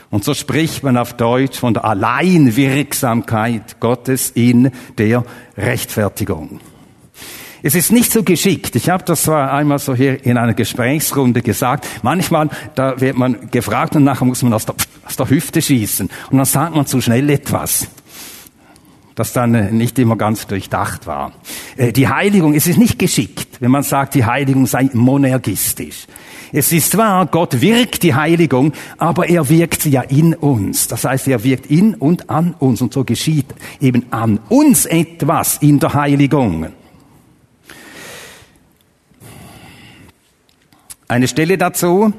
Und 0.09 0.23
so 0.23 0.33
spricht 0.33 0.83
man 0.83 0.97
auf 0.97 1.13
Deutsch 1.13 1.59
von 1.59 1.73
der 1.73 1.83
Alleinwirksamkeit 1.83 3.79
Gottes 3.81 4.31
in 4.31 4.71
der 4.97 5.25
Rechtfertigung. 5.57 6.61
Es 7.63 7.75
ist 7.75 7.91
nicht 7.91 8.11
so 8.11 8.23
geschickt. 8.23 8.75
Ich 8.75 8.89
habe 8.89 9.03
das 9.03 9.23
zwar 9.23 9.51
einmal 9.51 9.79
so 9.79 9.95
hier 9.95 10.25
in 10.25 10.37
einer 10.37 10.53
Gesprächsrunde 10.53 11.41
gesagt. 11.41 11.87
Manchmal, 12.03 12.49
da 12.75 12.99
wird 12.99 13.17
man 13.17 13.49
gefragt 13.51 13.95
und 13.95 14.03
nachher 14.03 14.25
muss 14.25 14.43
man 14.43 14.53
aus 14.53 14.65
der, 14.65 14.75
aus 15.05 15.15
der 15.15 15.29
Hüfte 15.29 15.61
schießen. 15.61 16.09
Und 16.29 16.37
dann 16.37 16.45
sagt 16.45 16.75
man 16.75 16.85
zu 16.85 17.01
schnell 17.01 17.29
etwas 17.29 17.87
das 19.15 19.31
dann 19.31 19.55
äh, 19.55 19.71
nicht 19.71 19.97
immer 19.97 20.17
ganz 20.17 20.45
durchdacht 20.45 21.07
war. 21.07 21.31
Äh, 21.77 21.93
die 21.93 22.07
Heiligung, 22.07 22.53
es 22.53 22.67
ist 22.67 22.77
nicht 22.77 22.99
geschickt, 22.99 23.61
wenn 23.61 23.71
man 23.71 23.83
sagt, 23.83 24.13
die 24.13 24.25
Heiligung 24.25 24.67
sei 24.67 24.89
monergistisch. 24.93 26.05
Es 26.51 26.71
ist 26.71 26.97
wahr, 26.97 27.25
Gott 27.25 27.61
wirkt 27.61 28.03
die 28.03 28.13
Heiligung, 28.13 28.73
aber 28.97 29.27
er 29.27 29.49
wirkt 29.49 29.81
sie 29.81 29.89
ja 29.89 30.01
in 30.01 30.35
uns. 30.35 30.87
Das 30.87 31.03
heißt, 31.03 31.27
er 31.27 31.43
wirkt 31.43 31.65
in 31.67 31.95
und 31.95 32.29
an 32.29 32.53
uns 32.59 32.81
und 32.81 32.93
so 32.93 33.03
geschieht 33.03 33.47
eben 33.81 34.05
an 34.11 34.39
uns 34.49 34.85
etwas 34.85 35.57
in 35.57 35.79
der 35.79 35.93
Heiligung. 35.93 36.67
Eine 41.07 41.27
Stelle 41.27 41.57
dazu, 41.59 42.13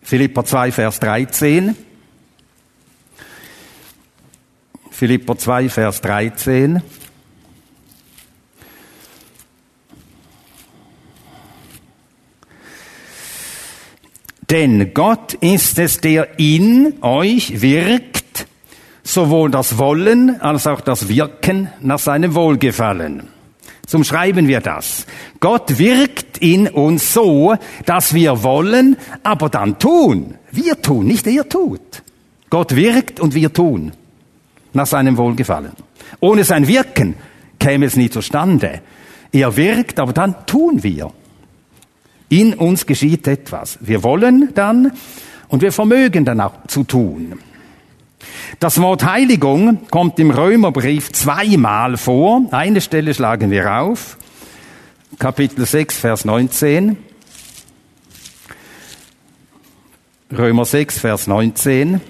Philippa 0.00 0.42
2, 0.42 0.72
Vers 0.72 1.00
13. 1.00 1.76
Philippa 4.90 5.36
2, 5.36 5.68
Vers 5.68 6.00
13. 6.00 6.82
Denn 14.48 14.94
Gott 14.94 15.34
ist 15.34 15.78
es, 15.78 16.00
der 16.00 16.38
in 16.38 17.02
euch 17.02 17.60
wirkt, 17.60 18.46
sowohl 19.02 19.50
das 19.50 19.76
Wollen 19.76 20.40
als 20.40 20.66
auch 20.66 20.80
das 20.80 21.08
Wirken 21.08 21.70
nach 21.80 21.98
seinem 21.98 22.34
Wohlgefallen. 22.34 23.31
Zum 23.92 24.04
Schreiben 24.04 24.48
wir 24.48 24.60
das. 24.62 25.04
Gott 25.38 25.78
wirkt 25.78 26.38
in 26.38 26.66
uns 26.66 27.12
so, 27.12 27.54
dass 27.84 28.14
wir 28.14 28.42
wollen, 28.42 28.96
aber 29.22 29.50
dann 29.50 29.78
tun. 29.78 30.36
Wir 30.50 30.80
tun, 30.80 31.04
nicht 31.04 31.26
er 31.26 31.46
tut. 31.46 32.02
Gott 32.48 32.74
wirkt 32.74 33.20
und 33.20 33.34
wir 33.34 33.52
tun. 33.52 33.92
Nach 34.72 34.86
seinem 34.86 35.18
Wohlgefallen. 35.18 35.72
Ohne 36.20 36.44
sein 36.44 36.68
Wirken 36.68 37.16
käme 37.58 37.84
es 37.84 37.94
nie 37.94 38.08
zustande. 38.08 38.80
Er 39.30 39.58
wirkt, 39.58 40.00
aber 40.00 40.14
dann 40.14 40.46
tun 40.46 40.82
wir. 40.82 41.12
In 42.30 42.54
uns 42.54 42.86
geschieht 42.86 43.28
etwas. 43.28 43.76
Wir 43.82 44.02
wollen 44.02 44.54
dann 44.54 44.92
und 45.48 45.60
wir 45.60 45.70
vermögen 45.70 46.24
dann 46.24 46.40
auch 46.40 46.66
zu 46.66 46.84
tun. 46.84 47.38
Das 48.60 48.80
Wort 48.80 49.04
Heiligung 49.04 49.88
kommt 49.90 50.18
im 50.18 50.30
Römerbrief 50.30 51.12
zweimal 51.12 51.96
vor. 51.96 52.42
Eine 52.50 52.80
Stelle 52.80 53.14
schlagen 53.14 53.50
wir 53.50 53.72
auf. 53.80 54.18
Kapitel 55.18 55.66
6, 55.66 55.98
Vers 55.98 56.24
19. 56.24 56.96
Römer 60.36 60.64
6, 60.64 60.98
Vers 60.98 61.26
19. 61.26 62.00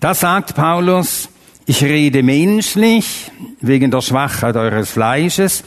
Da 0.00 0.14
sagt 0.14 0.54
Paulus, 0.54 1.28
ich 1.64 1.82
rede 1.82 2.22
menschlich 2.22 3.30
wegen 3.60 3.90
der 3.90 4.02
Schwachheit 4.02 4.54
eures 4.54 4.90
Fleisches. 4.90 5.64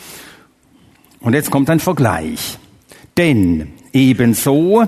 Und 1.19 1.33
jetzt 1.33 1.51
kommt 1.51 1.69
ein 1.69 1.79
Vergleich. 1.79 2.57
Denn 3.19 3.73
ebenso, 3.91 4.87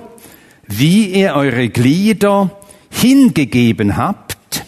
wie 0.66 1.08
ihr 1.08 1.36
eure 1.36 1.68
Glieder 1.68 2.58
hingegeben 2.90 3.98
habt 3.98 4.64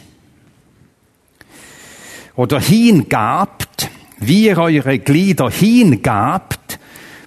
oder 2.35 2.59
hingabt, 2.59 3.89
wie 4.17 4.47
ihr 4.47 4.57
eure 4.57 4.99
Glieder 4.99 5.49
hingabt 5.49 6.77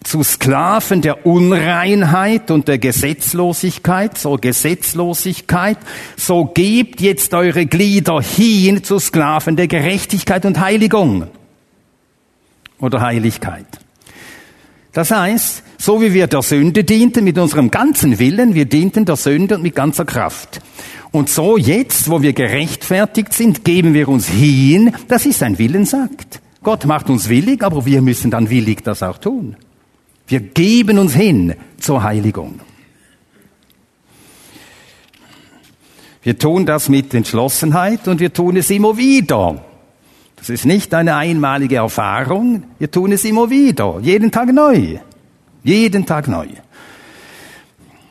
zu 0.05 0.23
Sklaven 0.23 1.01
der 1.01 1.25
Unreinheit 1.25 2.51
und 2.51 2.69
der 2.69 2.77
Gesetzlosigkeit, 2.77 4.19
so 4.19 4.37
Gesetzlosigkeit, 4.37 5.79
so 6.19 6.45
gebt 6.45 7.01
jetzt 7.01 7.33
eure 7.33 7.65
Glieder 7.65 8.21
hin 8.21 8.85
zu 8.85 8.99
Sklaven 8.99 9.57
der 9.57 9.69
Gerechtigkeit 9.69 10.45
und 10.45 10.61
Heiligung 10.61 11.29
oder 12.79 13.01
Heiligkeit. 13.01 13.86
Das 14.97 15.11
heißt, 15.11 15.63
so 15.77 16.01
wie 16.01 16.15
wir 16.15 16.27
der 16.27 16.41
Sünde 16.41 16.83
dienten 16.83 17.23
mit 17.23 17.37
unserem 17.37 17.71
ganzen 17.71 18.19
Willen, 18.19 18.55
wir 18.55 18.65
dienten 18.65 19.05
der 19.05 19.17
Sünde 19.17 19.57
und 19.57 19.63
mit 19.63 19.75
ganzer 19.75 20.07
Kraft. 20.07 20.63
Und 21.11 21.29
so 21.29 21.59
jetzt, 21.59 22.09
wo 22.09 22.23
wir 22.23 22.33
gerechtfertigt 22.33 23.35
sind, 23.35 23.63
geben 23.63 23.93
wir 23.93 24.09
uns 24.09 24.27
hin, 24.27 24.95
das 25.07 25.27
ist 25.27 25.43
ein 25.43 25.59
Willensakt. 25.59 26.41
Gott 26.63 26.87
macht 26.87 27.11
uns 27.11 27.29
willig, 27.29 27.63
aber 27.63 27.85
wir 27.85 28.01
müssen 28.01 28.31
dann 28.31 28.49
willig 28.49 28.85
das 28.85 29.03
auch 29.03 29.19
tun. 29.19 29.57
Wir 30.29 30.41
geben 30.41 30.97
uns 30.97 31.13
hin 31.13 31.57
zur 31.79 32.03
Heiligung. 32.03 32.61
Wir 36.23 36.39
tun 36.39 36.65
das 36.65 36.89
mit 36.89 37.13
Entschlossenheit 37.13 38.09
und 38.09 38.19
wir 38.19 38.33
tun 38.33 38.57
es 38.57 38.71
immer 38.71 38.97
wieder. 38.97 39.63
Das 40.47 40.55
ist 40.61 40.65
nicht 40.65 40.95
eine 40.95 41.17
einmalige 41.17 41.75
Erfahrung, 41.75 42.63
wir 42.79 42.89
tun 42.89 43.11
es 43.11 43.25
immer 43.25 43.51
wieder, 43.51 43.99
jeden 44.01 44.31
Tag 44.31 44.53
neu. 44.53 44.99
Jeden 45.65 46.07
Tag 46.07 46.29
neu. 46.29 46.47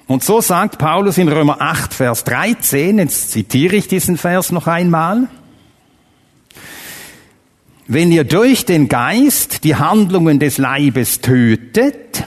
Und 0.05 0.21
so 0.21 0.41
sagt 0.41 0.77
Paulus 0.77 1.17
in 1.17 1.29
Römer 1.29 1.61
8, 1.61 1.93
Vers 1.93 2.25
13, 2.25 2.99
jetzt 2.99 3.31
zitiere 3.31 3.77
ich 3.77 3.87
diesen 3.87 4.17
Vers 4.17 4.51
noch 4.51 4.67
einmal, 4.67 5.29
wenn 7.87 8.11
ihr 8.11 8.25
durch 8.25 8.65
den 8.65 8.89
Geist 8.89 9.63
die 9.63 9.77
Handlungen 9.77 10.37
des 10.37 10.57
Leibes 10.57 11.21
tötet, 11.21 12.25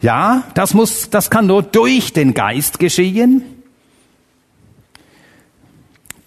ja, 0.00 0.44
das 0.54 0.72
muss, 0.72 1.10
das 1.10 1.28
kann 1.28 1.46
nur 1.46 1.62
durch 1.62 2.14
den 2.14 2.32
Geist 2.32 2.78
geschehen. 2.78 3.42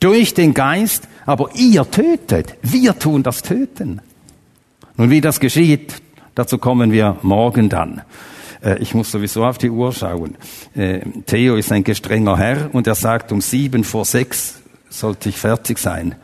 Durch 0.03 0.33
den 0.33 0.53
Geist, 0.53 1.07
aber 1.25 1.51
ihr 1.55 1.89
tötet, 1.89 2.55
wir 2.61 2.99
tun 2.99 3.23
das 3.23 3.41
Töten. 3.41 4.01
Nun, 4.97 5.09
wie 5.09 5.21
das 5.21 5.39
geschieht, 5.39 5.93
dazu 6.35 6.57
kommen 6.57 6.91
wir 6.91 7.15
morgen 7.21 7.69
dann. 7.69 8.01
Äh, 8.61 8.79
ich 8.79 8.93
muss 8.93 9.11
sowieso 9.11 9.45
auf 9.45 9.57
die 9.57 9.69
Uhr 9.69 9.93
schauen. 9.93 10.35
Äh, 10.75 10.99
Theo 11.25 11.55
ist 11.55 11.71
ein 11.71 11.85
gestrenger 11.85 12.37
Herr 12.37 12.75
und 12.75 12.85
er 12.85 12.95
sagt, 12.95 13.31
um 13.31 13.39
sieben 13.39 13.85
vor 13.85 14.03
sechs 14.03 14.61
sollte 14.89 15.29
ich 15.29 15.37
fertig 15.37 15.79
sein. 15.79 16.15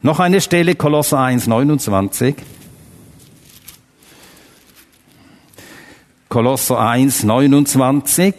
Noch 0.00 0.20
eine 0.20 0.40
Stelle, 0.40 0.74
Kolosser 0.74 1.18
1, 1.18 1.48
29. 1.48 2.34
Kolosser 6.28 6.78
1, 6.78 7.22
29. 7.22 8.34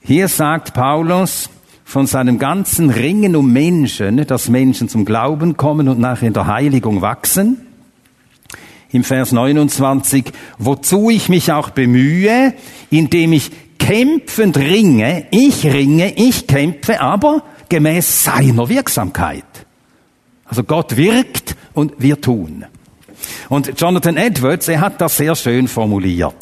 Hier 0.00 0.26
sagt 0.26 0.74
Paulus 0.74 1.48
von 1.84 2.08
seinem 2.08 2.40
ganzen 2.40 2.90
Ringen 2.90 3.36
um 3.36 3.52
Menschen, 3.52 4.26
dass 4.26 4.48
Menschen 4.48 4.88
zum 4.88 5.04
Glauben 5.04 5.56
kommen 5.56 5.88
und 5.88 6.00
nachher 6.00 6.26
in 6.26 6.32
der 6.32 6.48
Heiligung 6.48 7.00
wachsen. 7.00 7.68
Im 8.90 9.04
Vers 9.04 9.30
29, 9.30 10.32
wozu 10.58 11.08
ich 11.08 11.28
mich 11.28 11.52
auch 11.52 11.70
bemühe, 11.70 12.52
indem 12.90 13.32
ich 13.32 13.52
kämpfend 13.78 14.56
ringe, 14.56 15.26
ich 15.30 15.64
ringe, 15.64 16.12
ich 16.16 16.48
kämpfe, 16.48 17.00
aber 17.00 17.44
gemäß 17.68 18.24
seiner 18.24 18.68
Wirksamkeit. 18.68 19.44
Also 20.46 20.64
Gott 20.64 20.96
wirkt 20.96 21.54
und 21.74 21.94
wir 21.98 22.20
tun. 22.20 22.64
Und 23.48 23.80
Jonathan 23.80 24.16
Edwards, 24.16 24.66
er 24.66 24.80
hat 24.80 25.00
das 25.00 25.16
sehr 25.16 25.36
schön 25.36 25.68
formuliert. 25.68 26.34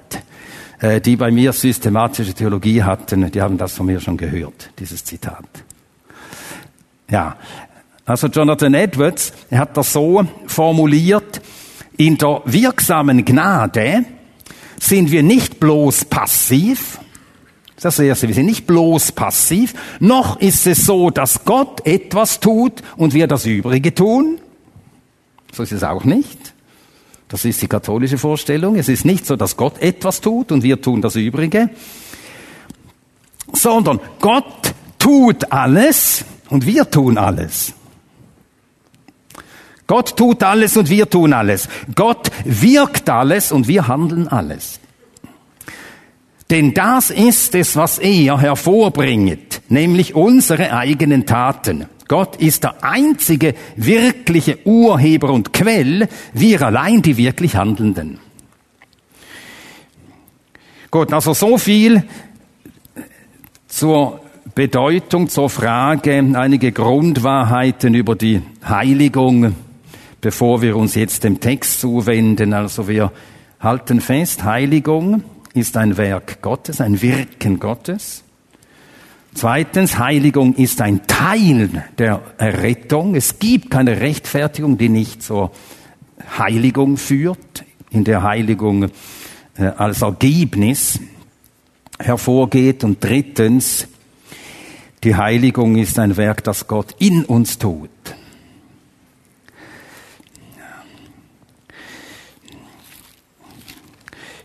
Äh, 0.80 1.00
die 1.00 1.16
bei 1.16 1.30
mir 1.30 1.52
systematische 1.52 2.32
Theologie 2.32 2.82
hatten, 2.82 3.30
die 3.30 3.42
haben 3.42 3.58
das 3.58 3.74
von 3.74 3.86
mir 3.86 4.00
schon 4.00 4.16
gehört, 4.16 4.70
dieses 4.78 5.04
Zitat. 5.04 5.44
Ja, 7.10 7.36
also 8.06 8.28
Jonathan 8.28 8.72
Edwards, 8.72 9.32
er 9.50 9.58
hat 9.58 9.76
das 9.76 9.92
so 9.92 10.26
formuliert, 10.46 11.42
in 11.98 12.16
der 12.16 12.40
wirksamen 12.46 13.26
Gnade 13.26 14.06
sind 14.78 15.10
wir 15.10 15.22
nicht 15.22 15.60
bloß 15.60 16.06
passiv, 16.06 16.98
das 17.78 17.98
Erste, 17.98 18.28
wir 18.28 18.34
sind 18.34 18.46
nicht 18.46 18.66
bloß 18.66 19.12
passiv, 19.12 19.74
noch 20.00 20.40
ist 20.40 20.66
es 20.66 20.86
so, 20.86 21.10
dass 21.10 21.44
Gott 21.44 21.86
etwas 21.86 22.40
tut 22.40 22.82
und 22.96 23.12
wir 23.12 23.26
das 23.26 23.44
Übrige 23.44 23.94
tun. 23.94 24.38
So 25.52 25.62
ist 25.62 25.72
es 25.72 25.82
auch 25.82 26.04
nicht. 26.04 26.49
Das 27.30 27.44
ist 27.44 27.62
die 27.62 27.68
katholische 27.68 28.18
Vorstellung. 28.18 28.74
Es 28.74 28.88
ist 28.88 29.04
nicht 29.04 29.24
so, 29.24 29.36
dass 29.36 29.56
Gott 29.56 29.80
etwas 29.80 30.20
tut 30.20 30.50
und 30.50 30.64
wir 30.64 30.82
tun 30.82 31.00
das 31.00 31.14
Übrige, 31.14 31.70
sondern 33.52 34.00
Gott 34.20 34.74
tut 34.98 35.52
alles 35.52 36.24
und 36.48 36.66
wir 36.66 36.90
tun 36.90 37.18
alles. 37.18 37.72
Gott 39.86 40.16
tut 40.16 40.42
alles 40.42 40.76
und 40.76 40.90
wir 40.90 41.08
tun 41.08 41.32
alles. 41.32 41.68
Gott 41.94 42.32
wirkt 42.44 43.08
alles 43.08 43.52
und 43.52 43.68
wir 43.68 43.86
handeln 43.86 44.26
alles. 44.26 44.80
Denn 46.50 46.74
das 46.74 47.10
ist 47.10 47.54
es, 47.54 47.76
was 47.76 47.98
er 47.98 48.40
hervorbringt, 48.40 49.62
nämlich 49.68 50.16
unsere 50.16 50.72
eigenen 50.72 51.26
Taten. 51.26 51.86
Gott 52.10 52.34
ist 52.34 52.64
der 52.64 52.82
einzige 52.82 53.54
wirkliche 53.76 54.58
Urheber 54.66 55.30
und 55.30 55.52
Quell, 55.52 56.08
wir 56.32 56.60
allein 56.62 57.02
die 57.02 57.16
wirklich 57.16 57.54
Handelnden. 57.54 58.18
Gut, 60.90 61.12
also 61.12 61.34
so 61.34 61.56
viel 61.56 62.02
zur 63.68 64.22
Bedeutung, 64.56 65.28
zur 65.28 65.48
Frage, 65.48 66.18
einige 66.34 66.72
Grundwahrheiten 66.72 67.94
über 67.94 68.16
die 68.16 68.42
Heiligung, 68.68 69.54
bevor 70.20 70.62
wir 70.62 70.74
uns 70.74 70.96
jetzt 70.96 71.22
dem 71.22 71.38
Text 71.38 71.80
zuwenden. 71.80 72.54
Also 72.54 72.88
wir 72.88 73.12
halten 73.60 74.00
fest, 74.00 74.42
Heiligung 74.42 75.22
ist 75.54 75.76
ein 75.76 75.96
Werk 75.96 76.42
Gottes, 76.42 76.80
ein 76.80 77.00
Wirken 77.02 77.60
Gottes. 77.60 78.24
Zweitens, 79.34 79.98
Heiligung 79.98 80.54
ist 80.54 80.80
ein 80.80 81.06
Teil 81.06 81.84
der 81.98 82.20
Errettung. 82.38 83.14
Es 83.14 83.38
gibt 83.38 83.70
keine 83.70 84.00
Rechtfertigung, 84.00 84.76
die 84.76 84.88
nicht 84.88 85.22
zur 85.22 85.52
Heiligung 86.38 86.96
führt, 86.96 87.64
in 87.90 88.04
der 88.04 88.22
Heiligung 88.22 88.90
äh, 89.56 89.64
als 89.64 90.02
Ergebnis 90.02 90.98
hervorgeht. 91.98 92.82
Und 92.82 93.02
drittens, 93.02 93.86
die 95.04 95.14
Heiligung 95.14 95.76
ist 95.76 95.98
ein 95.98 96.16
Werk, 96.16 96.42
das 96.44 96.66
Gott 96.66 96.94
in 96.98 97.24
uns 97.24 97.58
tut. 97.58 97.89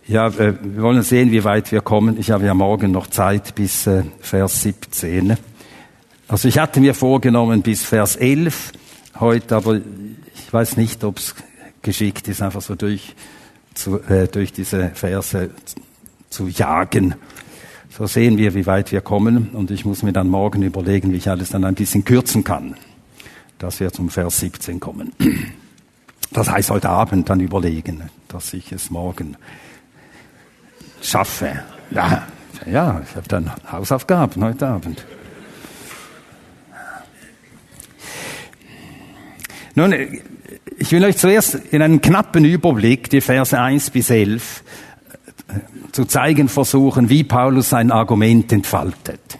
Ja, 0.08 0.28
äh, 0.28 0.54
wir 0.62 0.84
wollen 0.84 1.02
sehen, 1.02 1.32
wie 1.32 1.44
weit 1.44 1.72
wir 1.72 1.82
kommen. 1.82 2.20
Ich 2.20 2.30
habe 2.30 2.46
ja 2.46 2.54
morgen 2.54 2.92
noch 2.92 3.08
Zeit 3.08 3.56
bis 3.56 3.88
äh, 3.88 4.04
Vers 4.20 4.62
17. 4.62 5.36
Also 6.28 6.48
ich 6.48 6.60
hatte 6.60 6.80
mir 6.80 6.94
vorgenommen 6.94 7.64
bis 7.64 7.84
Vers 7.84 8.16
11 8.16 8.72
heute, 9.20 9.56
aber 9.56 9.78
ich 9.78 10.54
weiß 10.54 10.78
nicht, 10.78 11.04
ob 11.04 11.18
es 11.18 11.34
geschickt 11.82 12.28
ist, 12.28 12.44
einfach 12.44 12.62
so 12.62 12.76
durch, 12.76 13.16
zu, 13.74 14.00
äh, 14.04 14.28
durch 14.28 14.54
diese 14.54 14.92
Verse 14.94 15.50
zu 16.30 16.50
jagen. 16.50 17.16
So 17.90 18.06
sehen 18.06 18.38
wir, 18.38 18.54
wie 18.54 18.68
weit 18.68 18.92
wir 18.92 19.02
kommen 19.02 19.50
und 19.54 19.72
ich 19.72 19.86
muss 19.86 20.04
mir 20.04 20.14
dann 20.14 20.28
morgen 20.28 20.62
überlegen, 20.62 21.14
wie 21.14 21.18
ich 21.18 21.30
alles 21.30 21.50
dann 21.50 21.64
ein 21.64 21.76
bisschen 21.76 22.06
kürzen 22.06 22.44
kann, 22.44 22.76
dass 23.58 23.80
wir 23.80 23.92
zum 23.92 24.10
Vers 24.10 24.40
17 24.40 24.80
kommen. 24.80 25.14
Das 26.32 26.52
heißt 26.52 26.70
heute 26.70 26.90
Abend 26.90 27.30
dann 27.30 27.40
überlegen, 27.40 28.04
dass 28.28 28.54
ich 28.54 28.72
es 28.72 28.92
morgen 28.92 29.38
schaffe. 31.02 31.64
Ja, 31.92 32.24
ja 32.66 33.02
ich 33.08 33.16
habe 33.16 33.28
dann 33.28 33.52
Hausaufgaben 33.72 34.44
heute 34.44 34.68
Abend. 34.68 35.06
Nun, 39.76 39.94
ich 40.78 40.92
will 40.92 41.04
euch 41.04 41.18
zuerst 41.18 41.56
in 41.56 41.82
einem 41.82 42.00
knappen 42.02 42.46
Überblick 42.46 43.10
die 43.10 43.22
Verse 43.22 43.60
1 43.60 43.90
bis 43.90 44.10
11 44.10 44.64
äh, 45.48 45.92
zu 45.92 46.06
zeigen 46.06 46.48
versuchen, 46.48 47.10
wie 47.10 47.24
Paulus 47.24 47.70
sein 47.70 47.92
Argument 47.92 48.52
entfaltet. 48.54 49.38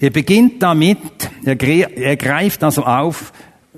Er 0.00 0.10
beginnt 0.10 0.62
damit, 0.62 1.30
er, 1.44 1.56
greift 1.56 2.62
also 2.62 2.84
auf, 2.84 3.32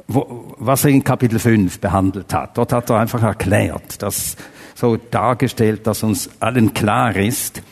was 0.09 0.85
er 0.85 0.90
in 0.90 1.05
Kapitel 1.05 1.38
5 1.38 1.81
behandelt 1.81 2.33
hat. 2.35 2.59
Dort 2.59 2.72
hat 2.72 2.90
er 2.90 2.99
einfach 2.99 3.22
erklärt, 3.22 4.03
dass 4.03 4.37
so 4.76 4.96
dargestellt, 4.96 5.86
dass 5.86 6.02
uns 6.02 6.30
allen 6.38 6.74
klar 6.74 7.16
ist, 7.16 7.62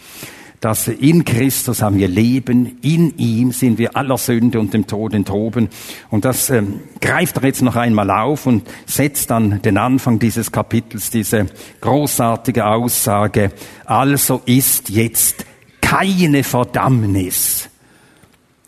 dass 0.61 0.89
in 0.89 1.27
Christus 1.27 1.83
haben 1.83 1.99
wir 1.99 2.09
Leben, 2.09 2.79
in 2.81 3.19
ihm 3.19 3.53
sind 3.53 3.77
wir 3.77 3.95
aller 3.95 4.17
Sünde 4.17 4.59
und 4.59 4.73
dem 4.73 4.87
Tod 4.87 5.13
enthoben. 5.13 5.69
Und 6.09 6.25
das 6.25 6.49
ähm, 6.49 6.81
greift 7.03 7.37
er 7.37 7.45
jetzt 7.45 7.61
noch 7.61 7.77
einmal 7.77 8.11
auf 8.11 8.47
und 8.47 8.67
setzt 8.87 9.31
dann 9.31 9.61
den 9.61 9.77
Anfang 9.77 10.19
dieses 10.19 10.51
Kapitels, 10.51 11.11
diese 11.11 11.47
großartige 11.83 12.65
Aussage, 12.65 13.53
also 13.85 14.41
ist 14.47 14.89
jetzt 14.89 15.45
keine 15.83 16.43
Verdammnis 16.43 17.69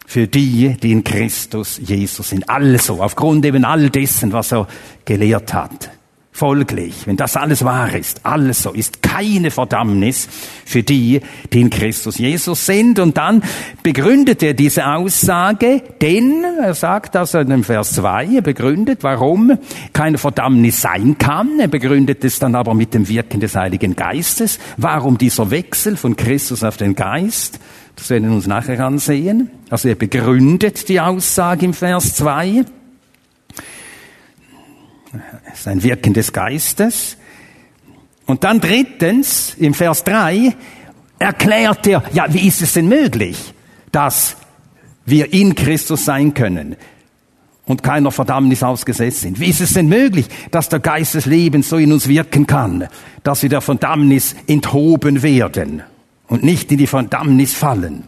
für 0.04 0.28
die, 0.28 0.76
die 0.76 0.92
in 0.92 1.02
Christus 1.02 1.80
Jesus 1.82 2.28
sind. 2.28 2.50
Also, 2.50 3.02
aufgrund 3.02 3.46
eben 3.46 3.64
all 3.64 3.88
dessen, 3.88 4.34
was 4.34 4.52
er 4.52 4.68
gelehrt 5.06 5.54
hat. 5.54 5.95
Folglich, 6.36 7.06
wenn 7.06 7.16
das 7.16 7.34
alles 7.34 7.64
wahr 7.64 7.96
ist, 7.96 8.26
alles 8.26 8.62
so, 8.62 8.72
ist 8.72 9.00
keine 9.00 9.50
Verdammnis 9.50 10.28
für 10.66 10.82
die, 10.82 11.22
die 11.50 11.62
in 11.62 11.70
Christus 11.70 12.18
Jesus 12.18 12.66
sind. 12.66 12.98
Und 12.98 13.16
dann 13.16 13.42
begründet 13.82 14.42
er 14.42 14.52
diese 14.52 14.86
Aussage, 14.86 15.82
denn, 16.02 16.44
er 16.62 16.74
sagt 16.74 17.16
also 17.16 17.38
in 17.38 17.48
dem 17.48 17.64
Vers 17.64 17.94
2, 17.94 18.26
er 18.34 18.42
begründet, 18.42 18.98
warum 19.00 19.58
keine 19.94 20.18
Verdammnis 20.18 20.82
sein 20.82 21.16
kann. 21.16 21.58
Er 21.58 21.68
begründet 21.68 22.22
es 22.22 22.38
dann 22.38 22.54
aber 22.54 22.74
mit 22.74 22.92
dem 22.92 23.08
Wirken 23.08 23.40
des 23.40 23.56
Heiligen 23.56 23.96
Geistes. 23.96 24.58
Warum 24.76 25.16
dieser 25.16 25.50
Wechsel 25.50 25.96
von 25.96 26.16
Christus 26.16 26.62
auf 26.62 26.76
den 26.76 26.94
Geist? 26.94 27.58
Das 27.96 28.10
werden 28.10 28.28
wir 28.28 28.36
uns 28.36 28.46
nachher 28.46 28.78
ansehen. 28.80 29.48
Also 29.70 29.88
er 29.88 29.94
begründet 29.94 30.90
die 30.90 31.00
Aussage 31.00 31.64
im 31.64 31.72
Vers 31.72 32.14
2. 32.16 32.66
Das 35.12 35.60
ist 35.60 35.68
ein 35.68 35.82
Wirken 35.82 36.12
des 36.12 36.32
Geistes. 36.32 37.16
Und 38.26 38.44
dann 38.44 38.60
drittens, 38.60 39.54
im 39.58 39.72
Vers 39.72 40.04
3, 40.04 40.54
erklärt 41.18 41.86
er, 41.86 42.02
ja, 42.12 42.26
wie 42.32 42.46
ist 42.46 42.60
es 42.60 42.72
denn 42.72 42.88
möglich, 42.88 43.54
dass 43.92 44.36
wir 45.04 45.32
in 45.32 45.54
Christus 45.54 46.04
sein 46.04 46.34
können 46.34 46.76
und 47.64 47.82
keiner 47.82 48.10
Verdammnis 48.10 48.62
ausgesetzt 48.62 49.20
sind? 49.20 49.40
Wie 49.40 49.48
ist 49.48 49.60
es 49.60 49.74
denn 49.74 49.88
möglich, 49.88 50.26
dass 50.50 50.68
der 50.68 50.80
Geist 50.80 51.14
des 51.14 51.26
Lebens 51.26 51.68
so 51.68 51.76
in 51.76 51.92
uns 51.92 52.08
wirken 52.08 52.46
kann, 52.46 52.88
dass 53.22 53.42
wir 53.42 53.48
der 53.48 53.60
Verdammnis 53.60 54.34
enthoben 54.46 55.22
werden 55.22 55.82
und 56.26 56.42
nicht 56.42 56.70
in 56.72 56.78
die 56.78 56.86
Verdammnis 56.86 57.54
fallen? 57.54 58.04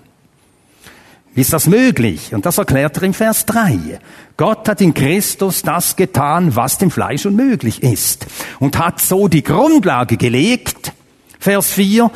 Wie 1.39 1.43
ist 1.43 1.53
das 1.53 1.69
möglich? 1.69 2.35
Und 2.35 2.47
das 2.47 2.59
erklärt 2.59 2.97
er 2.97 3.05
im 3.05 3.15
Vers 3.15 3.47
3. 3.47 4.01
Gott 4.37 4.69
hat 4.69 4.81
in 4.81 4.93
Christus 4.93 5.63
das 5.63 5.95
getan, 5.95 6.57
was 6.57 6.79
dem 6.79 6.91
Fleisch 6.91 7.27
unmöglich 7.27 7.81
ist. 7.85 8.27
Und 8.59 8.77
hat 8.77 9.01
so 9.01 9.29
die 9.29 9.45
Grundlage 9.45 10.17
gelegt, 10.17 10.93
Vers 11.39 11.71
4, 11.71 12.11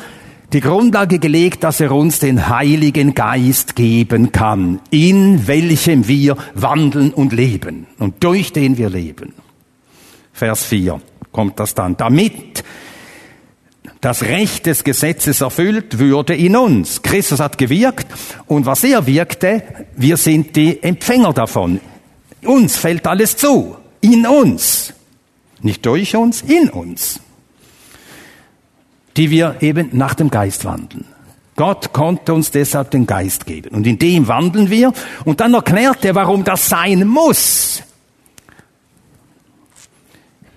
die 0.51 0.59
Grundlage 0.59 1.19
gelegt, 1.19 1.63
dass 1.63 1.79
er 1.79 1.93
uns 1.93 2.19
den 2.19 2.49
Heiligen 2.49 3.13
Geist 3.13 3.77
geben 3.77 4.33
kann, 4.33 4.81
in 4.89 5.47
welchem 5.47 6.09
wir 6.09 6.35
wandeln 6.53 7.13
und 7.13 7.31
leben 7.31 7.87
und 7.99 8.25
durch 8.25 8.51
den 8.51 8.77
wir 8.77 8.89
leben. 8.89 9.31
Vers 10.33 10.65
4 10.65 10.99
kommt 11.31 11.61
das 11.61 11.73
dann. 11.73 11.95
Damit 11.95 12.65
das 14.03 14.23
Recht 14.23 14.65
des 14.65 14.83
Gesetzes 14.83 15.39
erfüllt 15.39 15.97
würde 15.97 16.35
in 16.35 16.57
uns. 16.57 17.01
Christus 17.01 17.39
hat 17.39 17.57
gewirkt 17.57 18.05
und 18.47 18.65
was 18.65 18.83
er 18.83 19.07
wirkte, 19.07 19.63
wir 19.95 20.17
sind 20.17 20.57
die 20.57 20.83
Empfänger 20.83 21.31
davon. 21.31 21.79
Uns 22.43 22.75
fällt 22.75 23.07
alles 23.07 23.37
zu. 23.37 23.77
In 24.01 24.27
uns. 24.27 24.93
Nicht 25.61 25.85
durch 25.85 26.17
uns, 26.17 26.41
in 26.41 26.69
uns. 26.69 27.21
Die 29.15 29.29
wir 29.29 29.55
eben 29.61 29.91
nach 29.93 30.15
dem 30.15 30.29
Geist 30.29 30.65
wandeln. 30.65 31.05
Gott 31.55 31.93
konnte 31.93 32.33
uns 32.33 32.51
deshalb 32.51 32.91
den 32.91 33.07
Geist 33.07 33.45
geben. 33.45 33.69
Und 33.69 33.87
in 33.87 33.99
dem 33.99 34.27
wandeln 34.27 34.69
wir. 34.69 34.91
Und 35.23 35.39
dann 35.39 35.53
erklärt 35.53 36.03
er, 36.03 36.13
warum 36.13 36.43
das 36.43 36.67
sein 36.67 37.07
muss. 37.07 37.81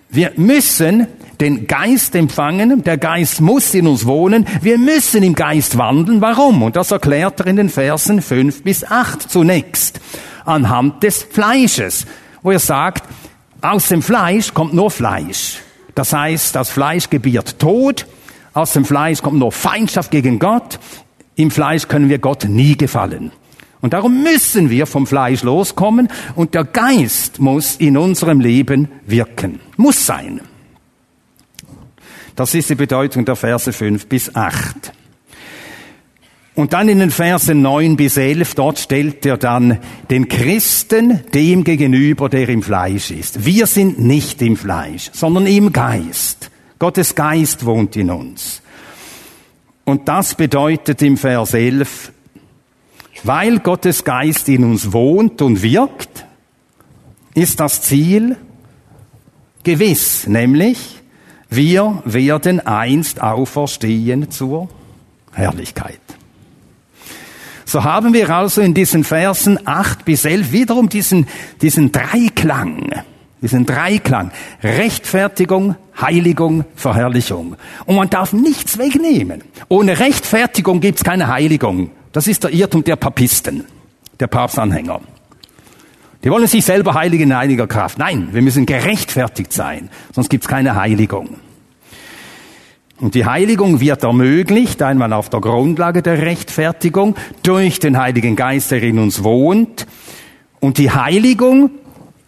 Wir 0.08 0.32
müssen 0.34 1.06
den 1.40 1.66
Geist 1.66 2.14
empfangen, 2.14 2.82
der 2.82 2.98
Geist 2.98 3.40
muss 3.40 3.74
in 3.74 3.86
uns 3.86 4.06
wohnen, 4.06 4.46
wir 4.62 4.78
müssen 4.78 5.22
im 5.22 5.34
Geist 5.34 5.76
wandeln. 5.78 6.20
Warum? 6.20 6.62
Und 6.62 6.76
das 6.76 6.90
erklärt 6.90 7.40
er 7.40 7.46
in 7.46 7.56
den 7.56 7.68
Versen 7.68 8.22
5 8.22 8.62
bis 8.62 8.84
8 8.84 9.30
zunächst. 9.30 10.00
Anhand 10.44 11.02
des 11.02 11.22
Fleisches, 11.22 12.06
wo 12.42 12.50
er 12.50 12.58
sagt, 12.58 13.04
aus 13.60 13.88
dem 13.88 14.02
Fleisch 14.02 14.54
kommt 14.54 14.74
nur 14.74 14.90
Fleisch. 14.90 15.58
Das 15.94 16.12
heißt, 16.12 16.54
das 16.54 16.70
Fleisch 16.70 17.10
gebiert 17.10 17.58
Tod, 17.58 18.06
aus 18.54 18.72
dem 18.72 18.84
Fleisch 18.84 19.22
kommt 19.22 19.38
nur 19.38 19.52
Feindschaft 19.52 20.10
gegen 20.10 20.38
Gott, 20.38 20.78
im 21.34 21.50
Fleisch 21.50 21.88
können 21.88 22.08
wir 22.08 22.18
Gott 22.18 22.44
nie 22.44 22.76
gefallen. 22.76 23.32
Und 23.80 23.92
darum 23.92 24.22
müssen 24.22 24.70
wir 24.70 24.86
vom 24.86 25.06
Fleisch 25.06 25.42
loskommen 25.42 26.08
und 26.34 26.54
der 26.54 26.64
Geist 26.64 27.40
muss 27.40 27.76
in 27.76 27.96
unserem 27.96 28.40
Leben 28.40 28.88
wirken. 29.06 29.60
Muss 29.76 30.06
sein. 30.06 30.40
Das 32.36 32.54
ist 32.54 32.68
die 32.68 32.74
Bedeutung 32.74 33.24
der 33.24 33.34
Verse 33.34 33.72
5 33.72 34.06
bis 34.06 34.34
8. 34.36 34.92
Und 36.54 36.74
dann 36.74 36.88
in 36.88 36.98
den 36.98 37.10
Versen 37.10 37.62
9 37.62 37.96
bis 37.96 38.18
11, 38.18 38.54
dort 38.54 38.78
stellt 38.78 39.24
er 39.24 39.38
dann 39.38 39.78
den 40.10 40.28
Christen 40.28 41.20
dem 41.32 41.64
gegenüber, 41.64 42.28
der 42.28 42.48
im 42.50 42.62
Fleisch 42.62 43.10
ist. 43.10 43.44
Wir 43.44 43.66
sind 43.66 43.98
nicht 43.98 44.40
im 44.42 44.56
Fleisch, 44.56 45.10
sondern 45.12 45.46
im 45.46 45.72
Geist. 45.72 46.50
Gottes 46.78 47.14
Geist 47.14 47.64
wohnt 47.64 47.96
in 47.96 48.10
uns. 48.10 48.62
Und 49.84 50.08
das 50.08 50.34
bedeutet 50.34 51.00
im 51.00 51.16
Vers 51.16 51.54
11, 51.54 52.12
weil 53.24 53.60
Gottes 53.60 54.04
Geist 54.04 54.48
in 54.48 54.64
uns 54.64 54.92
wohnt 54.92 55.40
und 55.40 55.62
wirkt, 55.62 56.26
ist 57.34 57.60
das 57.60 57.82
Ziel 57.82 58.36
gewiss, 59.62 60.26
nämlich 60.26 60.95
wir 61.56 62.02
werden 62.04 62.60
einst 62.64 63.20
auferstehen 63.20 64.30
zur 64.30 64.68
Herrlichkeit. 65.32 66.00
So 67.64 67.82
haben 67.82 68.14
wir 68.14 68.30
also 68.30 68.60
in 68.60 68.74
diesen 68.74 69.02
Versen 69.02 69.58
8 69.66 70.04
bis 70.04 70.24
11 70.24 70.52
wiederum 70.52 70.88
diesen, 70.88 71.26
diesen 71.60 71.90
Dreiklang, 71.90 72.90
diesen 73.42 73.66
Dreiklang. 73.66 74.30
Rechtfertigung, 74.62 75.74
Heiligung, 76.00 76.64
Verherrlichung. 76.76 77.56
Und 77.84 77.96
man 77.96 78.08
darf 78.08 78.32
nichts 78.32 78.78
wegnehmen. 78.78 79.42
Ohne 79.68 79.98
Rechtfertigung 79.98 80.80
gibt's 80.80 81.02
keine 81.02 81.26
Heiligung. 81.26 81.90
Das 82.12 82.28
ist 82.28 82.44
der 82.44 82.52
Irrtum 82.52 82.84
der 82.84 82.96
Papisten, 82.96 83.64
der 84.20 84.28
Papstanhänger. 84.28 85.00
Die 86.22 86.30
wollen 86.30 86.46
sich 86.46 86.64
selber 86.64 86.94
heiligen 86.94 87.24
in 87.24 87.32
einiger 87.32 87.66
Kraft. 87.66 87.98
Nein, 87.98 88.28
wir 88.32 88.42
müssen 88.42 88.64
gerechtfertigt 88.64 89.52
sein, 89.52 89.90
sonst 90.14 90.28
gibt's 90.28 90.48
keine 90.48 90.76
Heiligung. 90.76 91.36
Und 92.98 93.14
die 93.14 93.26
Heiligung 93.26 93.80
wird 93.80 94.04
ermöglicht, 94.04 94.80
einmal 94.82 95.12
auf 95.12 95.28
der 95.28 95.40
Grundlage 95.40 96.00
der 96.02 96.22
Rechtfertigung, 96.22 97.14
durch 97.42 97.78
den 97.78 97.98
Heiligen 97.98 98.36
Geist, 98.36 98.70
der 98.70 98.82
in 98.82 98.98
uns 98.98 99.22
wohnt. 99.22 99.86
Und 100.60 100.78
die 100.78 100.90
Heiligung 100.90 101.70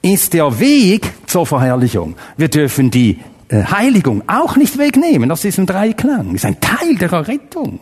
ist 0.03 0.35
der 0.35 0.61
Weg 0.61 1.11
zur 1.27 1.47
Verherrlichung. 1.47 2.17
Wir 2.37 2.49
dürfen 2.49 2.91
die 2.91 3.19
äh, 3.49 3.65
Heiligung 3.65 4.23
auch 4.29 4.57
nicht 4.57 4.77
wegnehmen 4.79 5.33
aus 5.33 5.41
diesem 5.41 5.65
Dreiklang. 5.65 6.35
Ist 6.35 6.45
ein 6.45 6.61
Teil 6.61 6.97
der 6.97 7.13
Errettung. 7.13 7.81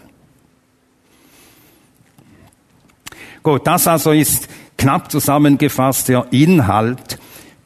Gut, 3.42 3.66
das 3.66 3.87
also 3.87 4.12
ist 4.12 4.49
knapp 4.79 5.11
zusammengefasst 5.11 6.09
der 6.09 6.27
Inhalt 6.31 7.18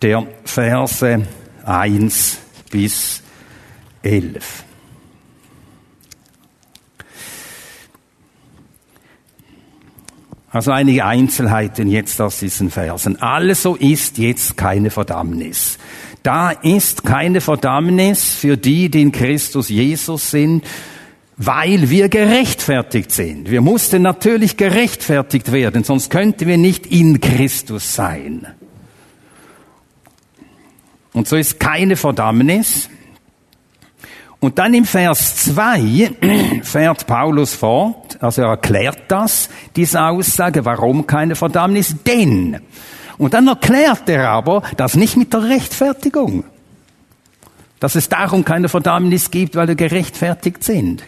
der 0.03 0.27
Verse 0.45 1.27
1 1.65 2.39
bis 2.71 3.23
11. 4.03 4.65
Also 10.51 10.73
einige 10.73 11.05
Einzelheiten 11.05 11.89
jetzt 11.89 12.21
aus 12.21 12.41
diesen 12.41 12.71
Versen. 12.71 13.23
Also 13.23 13.77
ist 13.77 14.19
jetzt 14.19 14.57
keine 14.57 14.91
Verdammnis. 14.91 15.79
Da 16.25 16.51
ist 16.51 17.05
keine 17.05 17.41
Verdammnis 17.41 18.35
für 18.35 18.57
die, 18.57 18.91
die 18.91 19.03
in 19.03 19.13
Christus 19.13 19.69
Jesus 19.69 20.31
sind, 20.31 20.65
weil 21.37 21.89
wir 21.89 22.09
gerechtfertigt 22.09 23.13
sind. 23.13 23.51
Wir 23.51 23.63
mussten 23.63 24.03
natürlich 24.03 24.57
gerechtfertigt 24.57 25.53
werden, 25.53 25.85
sonst 25.85 26.11
könnten 26.11 26.47
wir 26.47 26.59
nicht 26.59 26.87
in 26.87 27.21
Christus 27.21 27.95
sein. 27.95 28.47
Und 31.13 31.29
so 31.29 31.37
ist 31.37 31.59
keine 31.59 31.97
Verdammnis. 31.97 32.91
Und 34.41 34.59
dann 34.59 34.73
im 34.73 34.87
Vers 34.87 35.37
2 35.37 36.13
fährt 36.63 37.07
Paulus 37.07 37.55
fort, 37.55 38.17
also 38.21 38.43
er 38.43 38.49
erklärt 38.49 39.03
das, 39.09 39.51
diese 39.77 40.03
Aussage, 40.03 40.65
warum 40.65 41.07
keine 41.07 41.37
Verdammnis, 41.37 41.95
denn. 42.07 42.59
Und 43.19 43.35
dann 43.35 43.49
erklärt 43.49 44.09
er 44.09 44.31
aber, 44.31 44.63
das 44.79 44.97
nicht 44.97 45.19
mit 45.19 45.35
der 45.35 45.43
Rechtfertigung, 45.43 46.45
dass 47.81 47.95
es 47.97 48.09
darum 48.09 48.43
keine 48.43 48.71
Verdammnis 48.71 49.31
gibt, 49.31 49.57
weil 49.57 49.69
wir 49.69 49.75
gerechtfertigt 49.75 50.65
sind. 50.65 51.05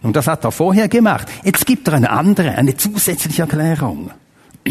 Und 0.00 0.16
das 0.16 0.26
hat 0.26 0.42
er 0.44 0.50
vorher 0.50 0.88
gemacht. 0.88 1.28
Jetzt 1.44 1.66
gibt 1.66 1.88
er 1.88 1.94
eine 1.94 2.10
andere, 2.10 2.52
eine 2.52 2.74
zusätzliche 2.78 3.42
Erklärung. 3.42 4.12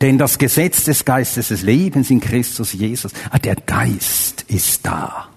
Denn 0.00 0.18
das 0.18 0.38
Gesetz 0.38 0.84
des 0.84 1.04
Geistes 1.04 1.48
des 1.48 1.62
Lebens 1.62 2.10
in 2.10 2.20
Christus 2.20 2.72
Jesus, 2.72 3.12
ah, 3.30 3.38
der 3.38 3.56
Geist 3.56 4.44
ist 4.48 4.84
da. 4.84 5.27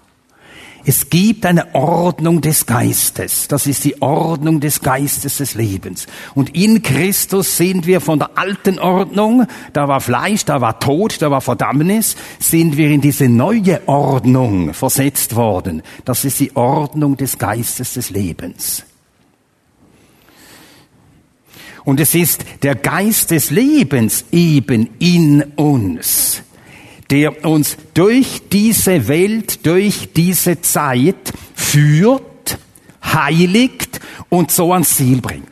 Es 0.85 1.09
gibt 1.09 1.45
eine 1.45 1.75
Ordnung 1.75 2.41
des 2.41 2.65
Geistes. 2.65 3.47
Das 3.47 3.67
ist 3.67 3.83
die 3.83 4.01
Ordnung 4.01 4.59
des 4.59 4.81
Geistes 4.81 5.37
des 5.37 5.53
Lebens. 5.53 6.07
Und 6.33 6.55
in 6.55 6.81
Christus 6.81 7.57
sind 7.57 7.85
wir 7.85 8.01
von 8.01 8.19
der 8.19 8.37
alten 8.37 8.79
Ordnung, 8.79 9.45
da 9.73 9.87
war 9.87 10.01
Fleisch, 10.01 10.45
da 10.45 10.59
war 10.59 10.79
Tod, 10.79 11.21
da 11.21 11.29
war 11.29 11.41
Verdammnis, 11.41 12.15
sind 12.39 12.77
wir 12.77 12.89
in 12.89 13.01
diese 13.01 13.29
neue 13.29 13.87
Ordnung 13.87 14.73
versetzt 14.73 15.35
worden. 15.35 15.83
Das 16.03 16.25
ist 16.25 16.39
die 16.39 16.55
Ordnung 16.55 17.15
des 17.15 17.37
Geistes 17.37 17.93
des 17.93 18.09
Lebens. 18.09 18.83
Und 21.83 21.99
es 21.99 22.15
ist 22.15 22.45
der 22.63 22.75
Geist 22.75 23.31
des 23.31 23.49
Lebens 23.49 24.25
eben 24.31 24.89
in 24.99 25.43
uns, 25.55 26.43
der 27.11 27.45
uns 27.45 27.77
durch 27.93 28.43
diese 28.51 29.07
Welt, 29.09 29.65
durch 29.65 30.13
diese 30.13 30.61
Zeit 30.61 31.33
führt, 31.53 32.57
heiligt 33.03 33.99
und 34.29 34.49
so 34.49 34.71
ans 34.71 34.95
Ziel 34.95 35.19
bringt. 35.19 35.47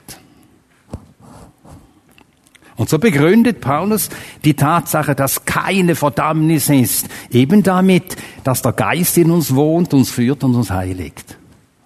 Und 2.78 2.88
so 2.88 2.98
begründet 2.98 3.60
Paulus 3.60 4.10
die 4.46 4.54
Tatsache, 4.54 5.14
dass 5.14 5.44
keine 5.44 5.96
Verdammnis 5.96 6.70
ist, 6.70 7.10
eben 7.30 7.62
damit, 7.62 8.16
dass 8.46 8.62
der 8.62 8.72
Geist 8.72 9.18
in 9.18 9.30
uns 9.30 9.54
wohnt, 9.54 9.94
uns 9.94 10.12
führt 10.12 10.46
und 10.46 10.56
uns 10.56 10.72
heiligt. 10.72 11.38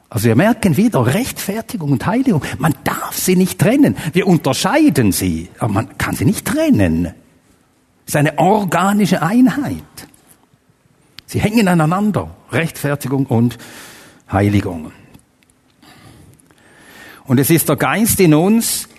Also 0.07 0.27
wir 0.27 0.35
merken 0.35 0.77
wieder 0.77 1.03
Rechtfertigung 1.03 1.93
und 1.93 2.05
Heiligung. 2.05 2.43
Man 2.59 2.75
darf 2.83 3.17
sie 3.17 3.35
nicht 3.35 3.57
trennen. 3.57 3.97
Wir 4.13 4.27
unterscheiden 4.27 5.11
sie, 5.11 5.49
aber 5.57 5.73
man 5.73 5.97
kann 5.97 6.15
sie 6.15 6.25
nicht 6.25 6.45
trennen. 6.45 7.11
Ist 8.05 8.15
eine 8.15 8.37
organische 8.37 9.21
Einheit. 9.21 9.83
Sie 11.25 11.39
hängen 11.39 11.67
aneinander. 11.67 12.35
Rechtfertigung 12.51 13.25
und 13.25 13.57
Heiligung. 14.31 14.91
Und 17.25 17.39
es 17.39 17.49
ist 17.49 17.69
der 17.69 17.75
Geist 17.75 18.19
in 18.19 18.33
uns, 18.33 18.89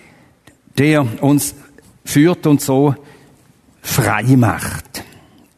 der 0.79 1.23
uns 1.23 1.55
führt 2.05 2.47
und 2.47 2.61
so 2.61 2.95
frei 3.83 4.37
macht. 4.37 5.05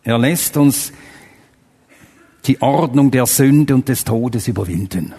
Er 0.02 0.18
lässt 0.18 0.56
uns 0.56 0.92
die 2.44 2.60
Ordnung 2.60 3.10
der 3.10 3.26
Sünde 3.26 3.74
und 3.74 3.88
des 3.88 4.04
Todes 4.04 4.48
überwinden. 4.48 5.14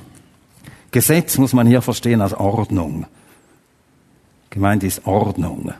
Gesetz 0.92 1.38
muss 1.38 1.54
man 1.54 1.68
hier 1.68 1.82
verstehen 1.82 2.22
als 2.22 2.34
Ordnung. 2.34 3.06
Gemeint 4.50 4.84
ist 4.84 5.06
Ordnung. 5.06 5.74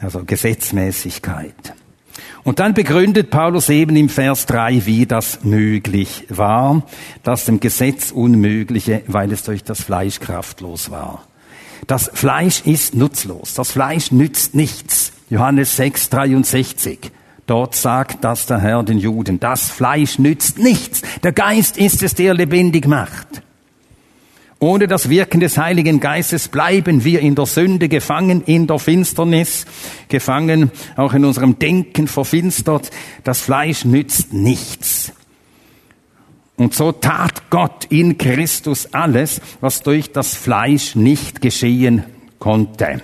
Also 0.00 0.24
Gesetzmäßigkeit. 0.24 1.74
Und 2.42 2.58
dann 2.58 2.72
begründet 2.72 3.30
Paulus 3.30 3.68
eben 3.68 3.96
im 3.96 4.08
Vers 4.08 4.46
3, 4.46 4.86
wie 4.86 5.06
das 5.06 5.44
möglich 5.44 6.26
war, 6.30 6.82
das 7.22 7.44
dem 7.44 7.60
Gesetz 7.60 8.10
Unmögliche, 8.12 9.02
weil 9.06 9.30
es 9.32 9.42
durch 9.42 9.62
das 9.62 9.82
Fleisch 9.82 10.20
kraftlos 10.20 10.90
war. 10.90 11.24
Das 11.86 12.10
Fleisch 12.14 12.62
ist 12.64 12.94
nutzlos. 12.94 13.54
Das 13.54 13.72
Fleisch 13.72 14.10
nützt 14.10 14.54
nichts. 14.54 15.12
Johannes 15.28 15.76
6, 15.76 16.10
63. 16.10 17.10
Dort 17.46 17.74
sagt 17.74 18.24
das 18.24 18.46
der 18.46 18.60
Herr 18.60 18.82
den 18.82 18.98
Juden. 18.98 19.40
Das 19.40 19.70
Fleisch 19.70 20.18
nützt 20.18 20.58
nichts. 20.58 21.02
Der 21.22 21.32
Geist 21.32 21.76
ist 21.76 22.02
es, 22.02 22.14
der 22.14 22.34
lebendig 22.34 22.86
macht. 22.86 23.42
Ohne 24.62 24.86
das 24.86 25.08
Wirken 25.08 25.40
des 25.40 25.56
Heiligen 25.56 26.00
Geistes 26.00 26.48
bleiben 26.48 27.02
wir 27.02 27.20
in 27.20 27.34
der 27.34 27.46
Sünde 27.46 27.88
gefangen, 27.88 28.42
in 28.44 28.66
der 28.66 28.78
Finsternis, 28.78 29.64
gefangen, 30.08 30.70
auch 30.96 31.14
in 31.14 31.24
unserem 31.24 31.58
Denken 31.58 32.06
verfinstert. 32.06 32.90
Das 33.24 33.40
Fleisch 33.40 33.86
nützt 33.86 34.34
nichts. 34.34 35.12
Und 36.56 36.74
so 36.74 36.92
tat 36.92 37.48
Gott 37.48 37.86
in 37.86 38.18
Christus 38.18 38.92
alles, 38.92 39.40
was 39.62 39.80
durch 39.80 40.12
das 40.12 40.34
Fleisch 40.34 40.94
nicht 40.94 41.40
geschehen 41.40 42.04
konnte. 42.38 43.00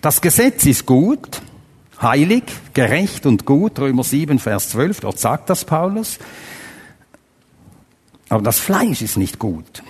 Das 0.00 0.20
Gesetz 0.20 0.66
ist 0.66 0.84
gut, 0.84 1.42
heilig, 2.00 2.42
gerecht 2.74 3.24
und 3.24 3.46
gut, 3.46 3.78
Römer 3.78 4.02
7, 4.02 4.40
Vers 4.40 4.70
12, 4.70 4.98
dort 4.98 5.20
sagt 5.20 5.48
das 5.48 5.64
Paulus. 5.64 6.18
Aber 8.28 8.42
das 8.42 8.58
Fleisch 8.58 9.00
ist 9.00 9.16
nicht 9.16 9.38
gut. 9.38 9.84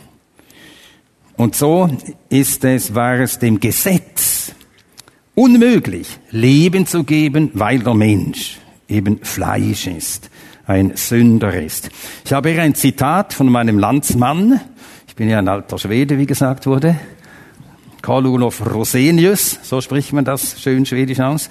Und 1.43 1.57
so 1.57 1.91
ist 2.29 2.65
es, 2.65 2.95
war 2.95 3.19
es 3.19 3.41
dem 3.41 3.59
Gesetz 3.59 4.53
unmöglich, 5.35 6.21
Leben 6.31 6.87
zu 6.87 7.03
geben, 7.03 7.51
weil 7.55 7.81
der 7.81 7.95
Mensch 7.95 8.61
eben 8.89 9.19
Fleisch 9.25 9.89
ist, 9.89 10.31
ein 10.69 10.93
Sünder 10.95 11.61
ist. 11.61 11.91
Ich 12.25 12.33
habe 12.33 12.51
hier 12.51 12.63
ein 12.63 12.77
Zitat 12.77 13.35
von 13.35 13.51
meinem 13.51 13.77
Landsmann, 13.77 14.61
ich 15.09 15.17
bin 15.17 15.29
ja 15.29 15.41
ein 15.41 15.49
alter 15.49 15.81
Schwede, 15.81 16.17
wie 16.17 16.27
gesagt 16.27 16.69
wurde, 16.69 16.95
Karl 18.03 18.25
Olof 18.27 18.65
Rosenius, 18.65 19.59
so 19.65 19.81
spricht 19.81 20.13
man 20.13 20.25
das 20.25 20.63
schön 20.63 20.87
schwedisch 20.87 21.19
aus. 21.19 21.49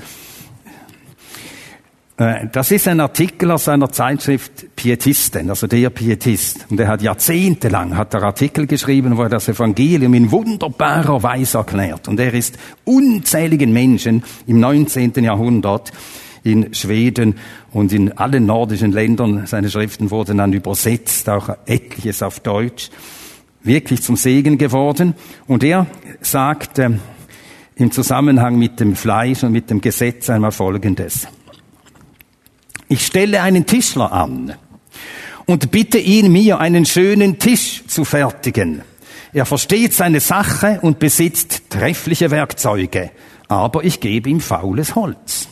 Äh, 2.22 2.48
das 2.52 2.70
ist 2.70 2.88
ein 2.88 3.00
Artikel 3.00 3.50
aus 3.50 3.68
einer 3.68 3.92
Zeitschrift 3.92 4.76
Pietisten, 4.76 5.50
also 5.50 5.66
der 5.66 5.90
Pietist. 5.90 6.68
Und 6.70 6.80
er 6.80 6.88
hat 6.88 7.02
jahrzehntelang 7.02 7.98
hat 7.98 8.14
er 8.14 8.24
Artikel 8.24 8.68
geschrieben, 8.68 9.18
wo 9.18 9.24
er 9.24 9.30
das 9.30 9.48
Evangelium 9.48 10.14
in 10.14 10.30
wunderbarer 10.30 11.24
Weise 11.24 11.58
erklärt. 11.58 12.08
Und 12.08 12.20
er 12.20 12.34
ist 12.34 12.60
unzähligen 12.86 13.74
Menschen 13.74 14.24
im 14.46 14.60
19. 14.60 15.14
Jahrhundert 15.24 15.92
in 16.44 16.74
Schweden 16.76 17.36
und 17.72 17.92
in 17.92 18.16
allen 18.18 18.46
nordischen 18.46 18.92
Ländern, 18.92 19.48
seine 19.48 19.70
Schriften 19.70 20.12
wurden 20.12 20.38
dann 20.38 20.54
übersetzt, 20.54 21.28
auch 21.30 21.50
etliches 21.66 22.22
auf 22.22 22.40
Deutsch, 22.40 22.90
wirklich 23.64 24.02
zum 24.02 24.16
Segen 24.16 24.58
geworden. 24.58 25.16
Und 25.48 25.64
er 25.64 25.88
sagte 26.22 27.00
im 27.76 27.92
Zusammenhang 27.92 28.58
mit 28.58 28.80
dem 28.80 28.96
Fleisch 28.96 29.44
und 29.44 29.54
mit 29.54 29.70
dem 29.72 29.82
Gesetz 29.82 30.30
einmal 30.30 30.52
Folgendes. 30.52 31.28
Ich 32.92 33.06
stelle 33.06 33.42
einen 33.42 33.66
Tischler 33.66 34.12
an 34.12 34.54
und 35.46 35.72
bitte 35.72 35.98
ihn, 35.98 36.30
mir 36.30 36.60
einen 36.60 36.86
schönen 36.86 37.40
Tisch 37.40 37.84
zu 37.88 38.04
fertigen. 38.04 38.82
Er 39.32 39.46
versteht 39.46 39.94
seine 39.94 40.20
Sache 40.20 40.80
und 40.82 41.00
besitzt 41.00 41.70
treffliche 41.70 42.32
Werkzeuge, 42.32 43.12
aber 43.48 43.86
ich 43.86 44.02
gebe 44.02 44.30
ihm 44.30 44.42
faules 44.42 44.94
Holz. 44.96 45.48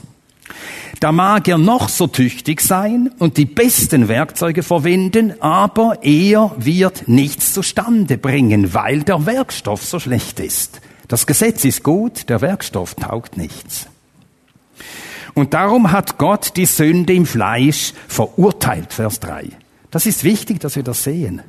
Da 0.99 1.13
mag 1.13 1.47
er 1.47 1.57
noch 1.57 1.87
so 1.87 2.07
tüchtig 2.07 2.59
sein 2.59 3.09
und 3.19 3.37
die 3.37 3.45
besten 3.45 4.09
Werkzeuge 4.09 4.61
verwenden, 4.61 5.41
aber 5.41 5.99
er 6.01 6.51
wird 6.57 7.07
nichts 7.07 7.53
zustande 7.53 8.17
bringen, 8.17 8.73
weil 8.73 9.03
der 9.03 9.25
Werkstoff 9.25 9.85
so 9.85 9.97
schlecht 10.01 10.41
ist. 10.41 10.81
Das 11.07 11.25
Gesetz 11.25 11.63
ist 11.63 11.83
gut, 11.83 12.27
der 12.27 12.41
Werkstoff 12.41 12.95
taugt 12.95 13.37
nichts. 13.37 13.87
Und 15.39 15.53
darum 15.53 15.93
hat 15.93 16.17
Gott 16.17 16.57
die 16.57 16.65
Sünde 16.65 17.13
im 17.13 17.25
Fleisch 17.25 17.93
verurteilt, 18.09 18.91
Vers 18.91 19.21
3. 19.21 19.47
Das 19.89 20.05
ist 20.05 20.25
wichtig, 20.25 20.59
dass 20.59 20.75
wir 20.75 20.83
das 20.83 21.05
sehen. 21.05 21.41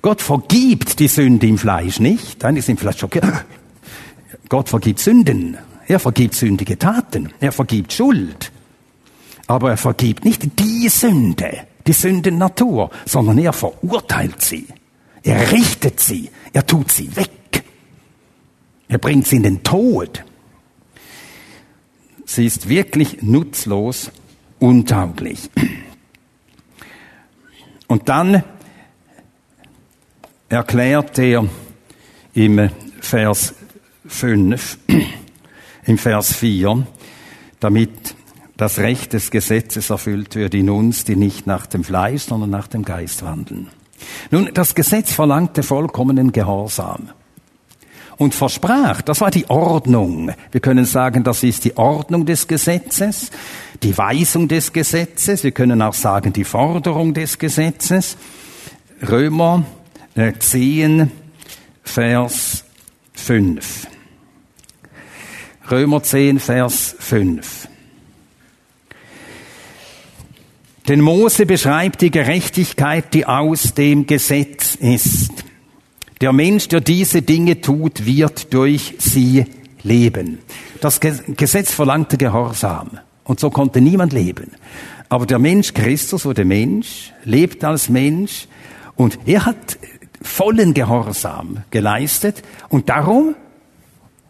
Gott 0.00 0.22
vergibt 0.22 0.98
die 1.00 1.08
Sünde 1.08 1.46
im 1.46 1.58
Fleisch 1.58 2.00
nicht. 2.00 2.42
Dann 2.42 2.56
ist 2.56 2.70
im 2.70 2.78
Fleisch 2.78 3.00
schockiert. 3.00 3.26
Gott 4.48 4.70
vergibt 4.70 5.00
Sünden. 5.00 5.58
Er 5.86 6.00
vergibt 6.00 6.32
sündige 6.32 6.78
Taten. 6.78 7.30
Er 7.40 7.52
vergibt 7.52 7.92
Schuld. 7.92 8.50
Aber 9.48 9.68
er 9.68 9.76
vergibt 9.76 10.24
nicht 10.24 10.58
die 10.58 10.88
Sünde, 10.88 11.58
die 11.86 11.92
Sündennatur, 11.92 12.88
sondern 13.04 13.36
er 13.36 13.52
verurteilt 13.52 14.40
sie. 14.40 14.66
Er 15.22 15.52
richtet 15.52 16.00
sie. 16.00 16.30
Er 16.54 16.66
tut 16.66 16.90
sie 16.90 17.14
weg. 17.14 17.64
Er 18.88 18.96
bringt 18.96 19.26
sie 19.26 19.36
in 19.36 19.42
den 19.42 19.62
Tod. 19.62 20.24
Sie 22.24 22.46
ist 22.46 22.68
wirklich 22.68 23.22
nutzlos, 23.22 24.10
untauglich. 24.58 25.50
Und 27.86 28.08
dann 28.08 28.42
erklärt 30.48 31.18
er 31.18 31.46
im 32.32 32.70
Vers 33.00 33.54
5, 34.06 34.78
im 35.84 35.98
Vers 35.98 36.32
4, 36.34 36.86
damit 37.60 38.14
das 38.56 38.78
Recht 38.78 39.12
des 39.12 39.30
Gesetzes 39.30 39.90
erfüllt 39.90 40.36
wird 40.36 40.54
in 40.54 40.70
uns, 40.70 41.04
die 41.04 41.16
nicht 41.16 41.46
nach 41.46 41.66
dem 41.66 41.84
Fleisch, 41.84 42.22
sondern 42.22 42.50
nach 42.50 42.68
dem 42.68 42.84
Geist 42.84 43.22
wandeln. 43.22 43.68
Nun, 44.30 44.50
das 44.54 44.74
Gesetz 44.74 45.12
verlangte 45.12 45.62
vollkommenen 45.62 46.32
Gehorsam 46.32 47.10
und 48.16 48.34
versprach. 48.34 49.02
Das 49.02 49.20
war 49.20 49.30
die 49.30 49.48
Ordnung. 49.48 50.32
Wir 50.50 50.60
können 50.60 50.84
sagen, 50.84 51.24
das 51.24 51.42
ist 51.42 51.64
die 51.64 51.76
Ordnung 51.76 52.26
des 52.26 52.46
Gesetzes, 52.46 53.30
die 53.82 53.96
Weisung 53.96 54.48
des 54.48 54.72
Gesetzes. 54.72 55.44
Wir 55.44 55.52
können 55.52 55.82
auch 55.82 55.94
sagen, 55.94 56.32
die 56.32 56.44
Forderung 56.44 57.14
des 57.14 57.38
Gesetzes. 57.38 58.16
Römer 59.08 59.64
10, 60.38 61.00
äh, 61.00 61.06
Vers 61.82 62.64
5. 63.14 63.86
Römer 65.70 66.02
10, 66.02 66.38
Vers 66.38 66.94
5. 66.98 67.68
Denn 70.88 71.00
Mose 71.00 71.46
beschreibt 71.46 72.02
die 72.02 72.10
Gerechtigkeit, 72.10 73.14
die 73.14 73.24
aus 73.24 73.72
dem 73.72 74.06
Gesetz 74.06 74.74
ist. 74.74 75.32
Der 76.24 76.32
Mensch, 76.32 76.68
der 76.68 76.80
diese 76.80 77.20
Dinge 77.20 77.60
tut, 77.60 78.06
wird 78.06 78.54
durch 78.54 78.94
sie 78.96 79.44
leben. 79.82 80.38
Das 80.80 80.98
Gesetz 80.98 81.70
verlangte 81.70 82.16
Gehorsam. 82.16 82.98
Und 83.24 83.40
so 83.40 83.50
konnte 83.50 83.82
niemand 83.82 84.14
leben. 84.14 84.52
Aber 85.10 85.26
der 85.26 85.38
Mensch, 85.38 85.74
Christus 85.74 86.24
wurde 86.24 86.46
Mensch, 86.46 87.12
lebt 87.24 87.62
als 87.62 87.90
Mensch 87.90 88.48
und 88.96 89.18
er 89.26 89.44
hat 89.44 89.78
vollen 90.22 90.72
Gehorsam 90.72 91.62
geleistet 91.70 92.42
und 92.70 92.88
darum, 92.88 93.34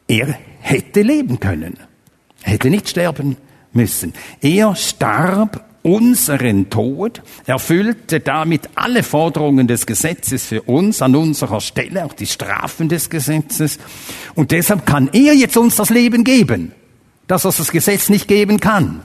er 0.08 0.36
hätte 0.62 1.02
leben 1.02 1.38
können. 1.38 1.74
hätte 2.42 2.70
nicht 2.70 2.88
sterben 2.88 3.36
müssen. 3.72 4.14
Er 4.40 4.74
starb 4.74 5.64
unseren 5.84 6.70
Tod, 6.70 7.22
erfüllte 7.44 8.18
damit 8.18 8.70
alle 8.74 9.02
Forderungen 9.02 9.68
des 9.68 9.84
Gesetzes 9.84 10.46
für 10.46 10.62
uns 10.62 11.02
an 11.02 11.14
unserer 11.14 11.60
Stelle, 11.60 12.06
auch 12.06 12.14
die 12.14 12.26
Strafen 12.26 12.88
des 12.88 13.10
Gesetzes. 13.10 13.78
Und 14.34 14.50
deshalb 14.50 14.86
kann 14.86 15.10
er 15.12 15.34
jetzt 15.34 15.58
uns 15.58 15.76
das 15.76 15.90
Leben 15.90 16.24
geben, 16.24 16.72
das 17.26 17.44
was 17.44 17.58
das 17.58 17.70
Gesetz 17.70 18.08
nicht 18.08 18.28
geben 18.28 18.60
kann. 18.60 19.02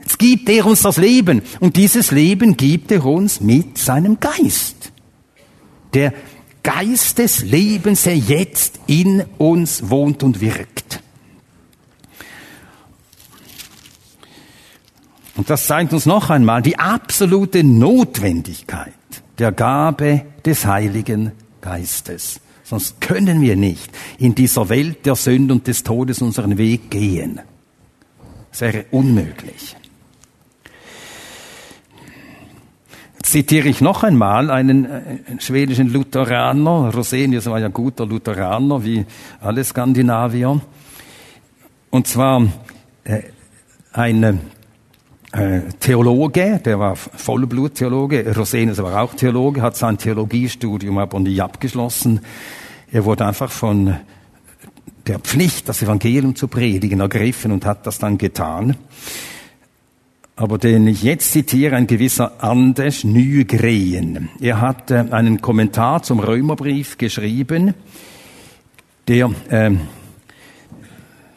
Jetzt 0.00 0.18
gibt 0.18 0.48
er 0.48 0.66
uns 0.66 0.82
das 0.82 0.96
Leben 0.96 1.42
und 1.60 1.76
dieses 1.76 2.10
Leben 2.10 2.56
gibt 2.56 2.90
er 2.90 3.04
uns 3.04 3.40
mit 3.40 3.78
seinem 3.78 4.18
Geist. 4.18 4.92
Der 5.94 6.12
Geist 6.64 7.18
des 7.18 7.42
Lebens, 7.42 8.02
der 8.02 8.16
jetzt 8.16 8.80
in 8.88 9.24
uns 9.38 9.88
wohnt 9.88 10.24
und 10.24 10.40
wirkt. 10.40 11.00
Und 15.40 15.48
das 15.48 15.66
zeigt 15.66 15.94
uns 15.94 16.04
noch 16.04 16.28
einmal 16.28 16.60
die 16.60 16.78
absolute 16.78 17.64
Notwendigkeit 17.64 18.92
der 19.38 19.52
Gabe 19.52 20.26
des 20.44 20.66
Heiligen 20.66 21.32
Geistes. 21.62 22.42
Sonst 22.62 23.00
können 23.00 23.40
wir 23.40 23.56
nicht 23.56 23.90
in 24.18 24.34
dieser 24.34 24.68
Welt 24.68 25.06
der 25.06 25.14
Sünde 25.14 25.54
und 25.54 25.66
des 25.66 25.82
Todes 25.82 26.20
unseren 26.20 26.58
Weg 26.58 26.90
gehen. 26.90 27.40
Es 28.52 28.60
wäre 28.60 28.84
unmöglich. 28.90 29.76
Jetzt 33.16 33.32
zitiere 33.32 33.68
ich 33.68 33.80
noch 33.80 34.02
einmal 34.02 34.50
einen, 34.50 34.84
einen 34.84 35.38
äh, 35.38 35.40
schwedischen 35.40 35.90
Lutheraner. 35.90 36.92
Rosenius 36.94 37.46
war 37.46 37.58
ja 37.60 37.68
guter 37.68 38.04
Lutheraner, 38.04 38.84
wie 38.84 39.06
alle 39.40 39.64
Skandinavier. 39.64 40.60
Und 41.88 42.06
zwar 42.06 42.46
äh, 43.04 43.22
ein 43.94 44.22
äh, 44.22 44.34
Theologe, 45.32 46.60
der 46.64 46.80
war 46.80 46.96
Vollbluttheologe, 46.96 48.34
Rosenius 48.34 48.78
war 48.82 49.00
auch 49.00 49.14
Theologe, 49.14 49.62
hat 49.62 49.76
sein 49.76 49.96
Theologiestudium 49.96 50.98
aber 50.98 51.20
nie 51.20 51.40
abgeschlossen. 51.40 52.20
Er 52.90 53.04
wurde 53.04 53.26
einfach 53.26 53.50
von 53.50 53.96
der 55.06 55.20
Pflicht, 55.20 55.68
das 55.68 55.82
Evangelium 55.82 56.34
zu 56.34 56.48
predigen, 56.48 56.98
ergriffen 56.98 57.52
und 57.52 57.64
hat 57.64 57.86
das 57.86 57.98
dann 57.98 58.18
getan. 58.18 58.76
Aber 60.34 60.58
den 60.58 60.86
ich 60.86 61.02
jetzt 61.02 61.32
zitiere, 61.32 61.76
ein 61.76 61.86
gewisser 61.86 62.42
Anders 62.42 63.04
Nygren. 63.04 64.30
Er 64.40 64.60
hat 64.60 64.90
äh, 64.90 65.04
einen 65.10 65.40
Kommentar 65.40 66.02
zum 66.02 66.18
Römerbrief 66.18 66.96
geschrieben, 66.96 67.74
der 69.06 69.30
äh, 69.50 69.70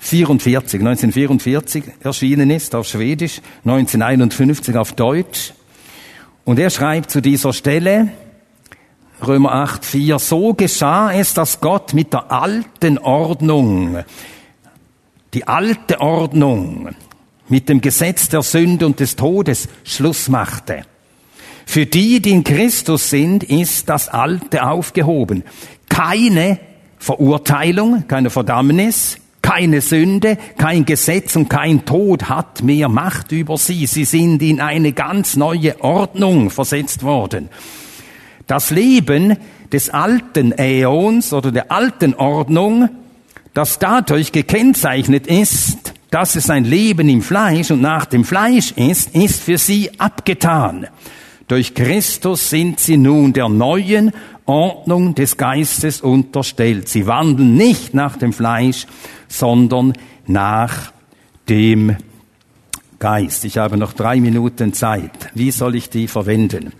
44, 0.04 0.82
1944 0.82 1.84
erschienen 2.02 2.50
ist 2.50 2.76
auf 2.76 2.88
Schwedisch, 2.88 3.42
1951 3.64 4.76
auf 4.76 4.92
Deutsch. 4.92 5.54
Und 6.44 6.60
er 6.60 6.70
schreibt 6.70 7.10
zu 7.10 7.22
dieser 7.22 7.54
Stelle, 7.54 8.10
Römer 9.26 9.54
8, 9.54 9.86
4, 9.86 10.20
so 10.20 10.54
geschah 10.54 11.14
es, 11.14 11.34
dass 11.34 11.62
Gott 11.62 11.94
mit 11.94 12.12
der 12.12 12.34
alten 12.34 12.98
Ordnung, 12.98 14.04
die 15.34 15.48
alte 15.48 16.02
Ordnung, 16.02 16.90
mit 17.48 17.70
dem 17.70 17.80
Gesetz 17.80 18.28
der 18.28 18.42
Sünde 18.42 18.86
und 18.86 19.00
des 19.00 19.16
Todes 19.16 19.70
Schluss 19.86 20.28
machte. 20.28 20.82
Für 21.66 21.86
die, 21.86 22.22
die 22.22 22.32
in 22.32 22.44
Christus 22.44 23.10
sind, 23.10 23.46
ist 23.46 23.88
das 23.88 24.10
Alte 24.10 24.66
aufgehoben. 24.66 25.44
Keine 25.88 26.60
Verurteilung, 27.00 28.06
keine 28.10 28.30
Verdammnis, 28.30 29.18
keine 29.44 29.82
Sünde, 29.82 30.40
kein 30.58 30.86
Gesetz 30.86 31.36
und 31.36 31.50
kein 31.50 31.86
Tod 31.86 32.30
hat 32.30 32.64
mehr 32.64 32.90
Macht 32.90 33.32
über 33.32 33.58
sie. 33.58 33.86
Sie 33.86 34.06
sind 34.06 34.42
in 34.42 34.60
eine 34.60 34.94
ganz 34.94 35.36
neue 35.36 35.80
Ordnung 35.84 36.50
versetzt 36.50 37.04
worden. 37.04 37.50
Das 38.48 38.72
Leben 38.72 39.38
des 39.72 39.90
alten 39.92 40.54
Äons 40.54 41.34
oder 41.34 41.52
der 41.52 41.72
alten 41.72 42.16
Ordnung, 42.16 42.90
das 43.54 43.78
dadurch 43.78 44.32
gekennzeichnet 44.32 45.28
ist, 45.28 45.94
dass 46.10 46.36
es 46.36 46.50
ein 46.50 46.64
Leben 46.64 47.10
im 47.10 47.22
Fleisch 47.22 47.70
und 47.70 47.82
nach 47.82 48.06
dem 48.06 48.24
Fleisch 48.24 48.72
ist, 48.72 49.16
ist 49.16 49.42
für 49.42 49.58
sie 49.58 49.92
abgetan. 50.00 50.88
Durch 51.48 51.74
Christus 51.74 52.50
sind 52.50 52.80
sie 52.80 52.98
nun 52.98 53.34
der 53.34 53.50
neuen 53.50 54.12
Ordnung 54.46 55.16
des 55.16 55.38
Geistes 55.38 56.02
unterstellt. 56.02 56.90
Sie 56.90 57.08
wandeln 57.08 57.56
nicht 57.56 57.94
nach 57.94 58.18
dem 58.18 58.34
Fleisch, 58.34 58.88
sondern 59.28 59.94
nach 60.26 60.92
dem 61.50 61.98
Geist. 63.00 63.44
Ich 63.46 63.58
habe 63.58 63.78
noch 63.78 63.94
drei 63.94 64.20
Minuten 64.20 64.74
Zeit. 64.74 65.12
Wie 65.34 65.52
soll 65.52 65.76
ich 65.76 65.90
die 65.90 66.08
verwenden? 66.08 66.72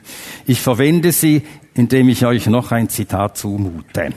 Ich 0.46 0.62
verwende 0.62 1.12
sie, 1.12 1.42
indem 1.74 2.10
ich 2.10 2.26
euch 2.26 2.48
noch 2.48 2.72
ein 2.72 2.90
Zitat 2.90 3.38
zumute. 3.38 4.10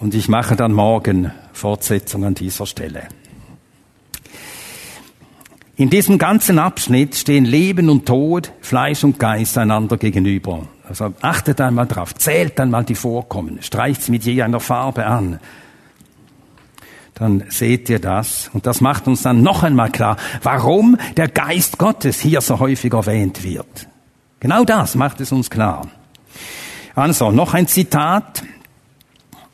Und 0.00 0.14
ich 0.14 0.28
mache 0.28 0.56
dann 0.56 0.72
morgen 0.72 1.30
Fortsetzung 1.52 2.24
an 2.24 2.34
dieser 2.34 2.66
Stelle. 2.66 3.02
In 5.78 5.90
diesem 5.90 6.16
ganzen 6.16 6.58
Abschnitt 6.58 7.16
stehen 7.16 7.44
Leben 7.44 7.90
und 7.90 8.06
Tod, 8.06 8.50
Fleisch 8.62 9.04
und 9.04 9.18
Geist 9.18 9.58
einander 9.58 9.98
gegenüber. 9.98 10.62
Also 10.88 11.12
achtet 11.20 11.60
einmal 11.60 11.86
drauf, 11.86 12.14
zählt 12.14 12.58
einmal 12.58 12.84
die 12.84 12.94
Vorkommen, 12.94 13.58
streicht 13.60 14.08
mit 14.08 14.24
je 14.24 14.40
einer 14.40 14.60
Farbe 14.60 15.04
an. 15.04 15.38
Dann 17.12 17.44
seht 17.50 17.90
ihr 17.90 17.98
das. 17.98 18.50
Und 18.54 18.66
das 18.66 18.80
macht 18.80 19.06
uns 19.06 19.20
dann 19.22 19.42
noch 19.42 19.62
einmal 19.64 19.90
klar, 19.90 20.16
warum 20.42 20.96
der 21.18 21.28
Geist 21.28 21.76
Gottes 21.76 22.20
hier 22.20 22.40
so 22.40 22.58
häufig 22.58 22.94
erwähnt 22.94 23.42
wird. 23.42 23.88
Genau 24.40 24.64
das 24.64 24.94
macht 24.94 25.20
es 25.20 25.30
uns 25.30 25.50
klar. 25.50 25.88
Also, 26.94 27.30
noch 27.30 27.52
ein 27.52 27.68
Zitat. 27.68 28.44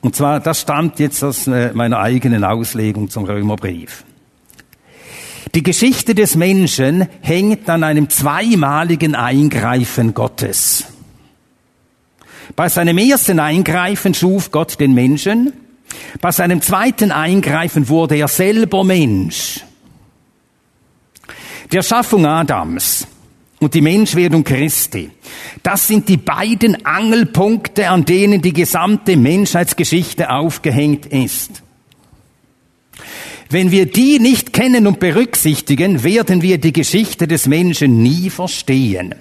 Und 0.00 0.14
zwar, 0.14 0.38
das 0.38 0.60
stammt 0.60 1.00
jetzt 1.00 1.22
aus 1.24 1.48
äh, 1.48 1.72
meiner 1.72 1.98
eigenen 1.98 2.44
Auslegung 2.44 3.10
zum 3.10 3.24
Römerbrief. 3.24 4.04
Die 5.54 5.62
Geschichte 5.62 6.14
des 6.14 6.36
Menschen 6.36 7.08
hängt 7.20 7.68
an 7.68 7.84
einem 7.84 8.08
zweimaligen 8.08 9.14
Eingreifen 9.14 10.14
Gottes. 10.14 10.86
Bei 12.56 12.68
seinem 12.68 12.98
ersten 12.98 13.38
Eingreifen 13.38 14.14
schuf 14.14 14.50
Gott 14.50 14.78
den 14.80 14.94
Menschen. 14.94 15.52
Bei 16.20 16.32
seinem 16.32 16.60
zweiten 16.62 17.10
Eingreifen 17.10 17.88
wurde 17.88 18.16
er 18.16 18.28
selber 18.28 18.84
Mensch. 18.84 19.60
Der 21.70 21.82
Schaffung 21.82 22.26
Adams 22.26 23.06
und 23.60 23.74
die 23.74 23.80
Menschwerdung 23.80 24.44
Christi, 24.44 25.10
das 25.62 25.86
sind 25.86 26.08
die 26.08 26.18
beiden 26.18 26.84
Angelpunkte, 26.84 27.88
an 27.88 28.04
denen 28.04 28.42
die 28.42 28.52
gesamte 28.52 29.16
Menschheitsgeschichte 29.16 30.30
aufgehängt 30.30 31.06
ist. 31.06 31.61
Wenn 33.52 33.70
wir 33.70 33.84
die 33.84 34.18
nicht 34.18 34.54
kennen 34.54 34.86
und 34.86 34.98
berücksichtigen, 34.98 36.02
werden 36.02 36.40
wir 36.40 36.56
die 36.56 36.72
Geschichte 36.72 37.26
des 37.28 37.46
Menschen 37.46 38.02
nie 38.02 38.30
verstehen. 38.30 39.14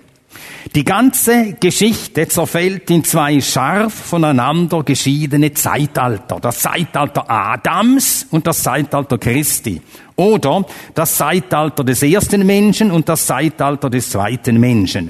Die 0.74 0.86
ganze 0.86 1.58
Geschichte 1.60 2.30
zerfällt 2.30 2.90
in 2.92 3.04
zwei 3.04 3.42
scharf 3.42 3.94
voneinander 3.94 4.84
geschiedene 4.84 5.54
Zeitalter. 5.54 6.40
Das 6.40 6.60
Zeitalter 6.60 7.30
Adams 7.30 8.26
und 8.32 8.48
das 8.48 8.64
Zeitalter 8.64 9.18
Christi. 9.18 9.82
Oder 10.16 10.66
das 10.94 11.18
Zeitalter 11.18 11.84
des 11.84 12.02
ersten 12.02 12.46
Menschen 12.46 12.90
und 12.90 13.10
das 13.10 13.26
Zeitalter 13.26 13.90
des 13.90 14.12
zweiten 14.12 14.62
Menschen. 14.62 15.10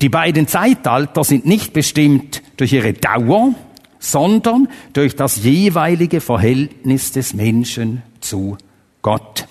Die 0.00 0.08
beiden 0.08 0.46
Zeitalter 0.46 1.24
sind 1.24 1.44
nicht 1.44 1.74
bestimmt 1.74 2.42
durch 2.56 2.72
ihre 2.72 2.94
Dauer, 2.94 3.52
sondern 3.98 4.68
durch 4.94 5.14
das 5.14 5.44
jeweilige 5.44 6.22
Verhältnis 6.22 7.12
des 7.12 7.34
Menschen 7.34 8.02
zu 8.20 8.56
Gott. 9.02 9.46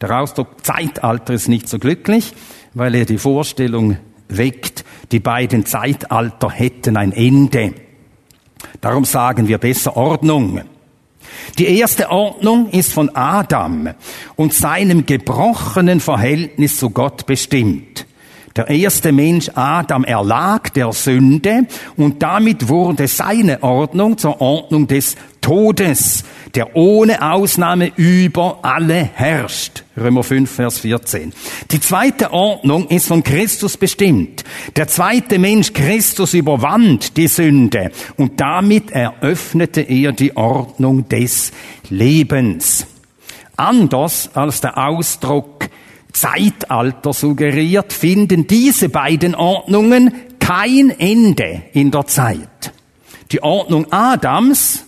Der 0.00 0.20
Ausdruck 0.20 0.64
Zeitalter 0.64 1.34
ist 1.34 1.48
nicht 1.48 1.68
so 1.68 1.78
glücklich, 1.78 2.32
weil 2.74 2.94
er 2.94 3.04
die 3.04 3.18
Vorstellung 3.18 3.96
weckt, 4.28 4.84
die 5.10 5.20
beiden 5.20 5.66
Zeitalter 5.66 6.50
hätten 6.50 6.96
ein 6.96 7.12
Ende. 7.12 7.74
Darum 8.80 9.04
sagen 9.04 9.48
wir 9.48 9.58
besser 9.58 9.96
Ordnung. 9.96 10.60
Die 11.58 11.78
erste 11.78 12.10
Ordnung 12.10 12.70
ist 12.70 12.92
von 12.92 13.14
Adam 13.14 13.90
und 14.36 14.54
seinem 14.54 15.06
gebrochenen 15.06 16.00
Verhältnis 16.00 16.76
zu 16.76 16.90
Gott 16.90 17.26
bestimmt. 17.26 18.06
Der 18.56 18.68
erste 18.68 19.12
Mensch 19.12 19.50
Adam 19.54 20.04
erlag 20.04 20.70
der 20.70 20.92
Sünde 20.92 21.66
und 21.96 22.22
damit 22.22 22.68
wurde 22.68 23.06
seine 23.06 23.62
Ordnung 23.62 24.18
zur 24.18 24.40
Ordnung 24.40 24.86
des 24.88 25.16
Todes, 25.40 26.24
der 26.54 26.76
ohne 26.76 27.22
Ausnahme 27.32 27.92
über 27.96 28.60
alle 28.62 29.10
herrscht. 29.14 29.84
Römer 29.96 30.22
5, 30.22 30.50
Vers 30.50 30.78
14. 30.80 31.32
Die 31.70 31.80
zweite 31.80 32.32
Ordnung 32.32 32.88
ist 32.88 33.08
von 33.08 33.22
Christus 33.22 33.76
bestimmt. 33.76 34.44
Der 34.76 34.88
zweite 34.88 35.38
Mensch, 35.38 35.72
Christus, 35.72 36.34
überwand 36.34 37.16
die 37.16 37.28
Sünde 37.28 37.90
und 38.16 38.40
damit 38.40 38.90
eröffnete 38.90 39.82
er 39.82 40.12
die 40.12 40.36
Ordnung 40.36 41.08
des 41.08 41.52
Lebens. 41.90 42.86
Anders 43.56 44.30
als 44.34 44.60
der 44.60 44.78
Ausdruck 44.78 45.68
Zeitalter 46.12 47.12
suggeriert, 47.12 47.92
finden 47.92 48.46
diese 48.46 48.88
beiden 48.88 49.34
Ordnungen 49.34 50.12
kein 50.40 50.90
Ende 50.90 51.62
in 51.72 51.90
der 51.90 52.06
Zeit. 52.06 52.72
Die 53.30 53.42
Ordnung 53.42 53.92
Adams 53.92 54.84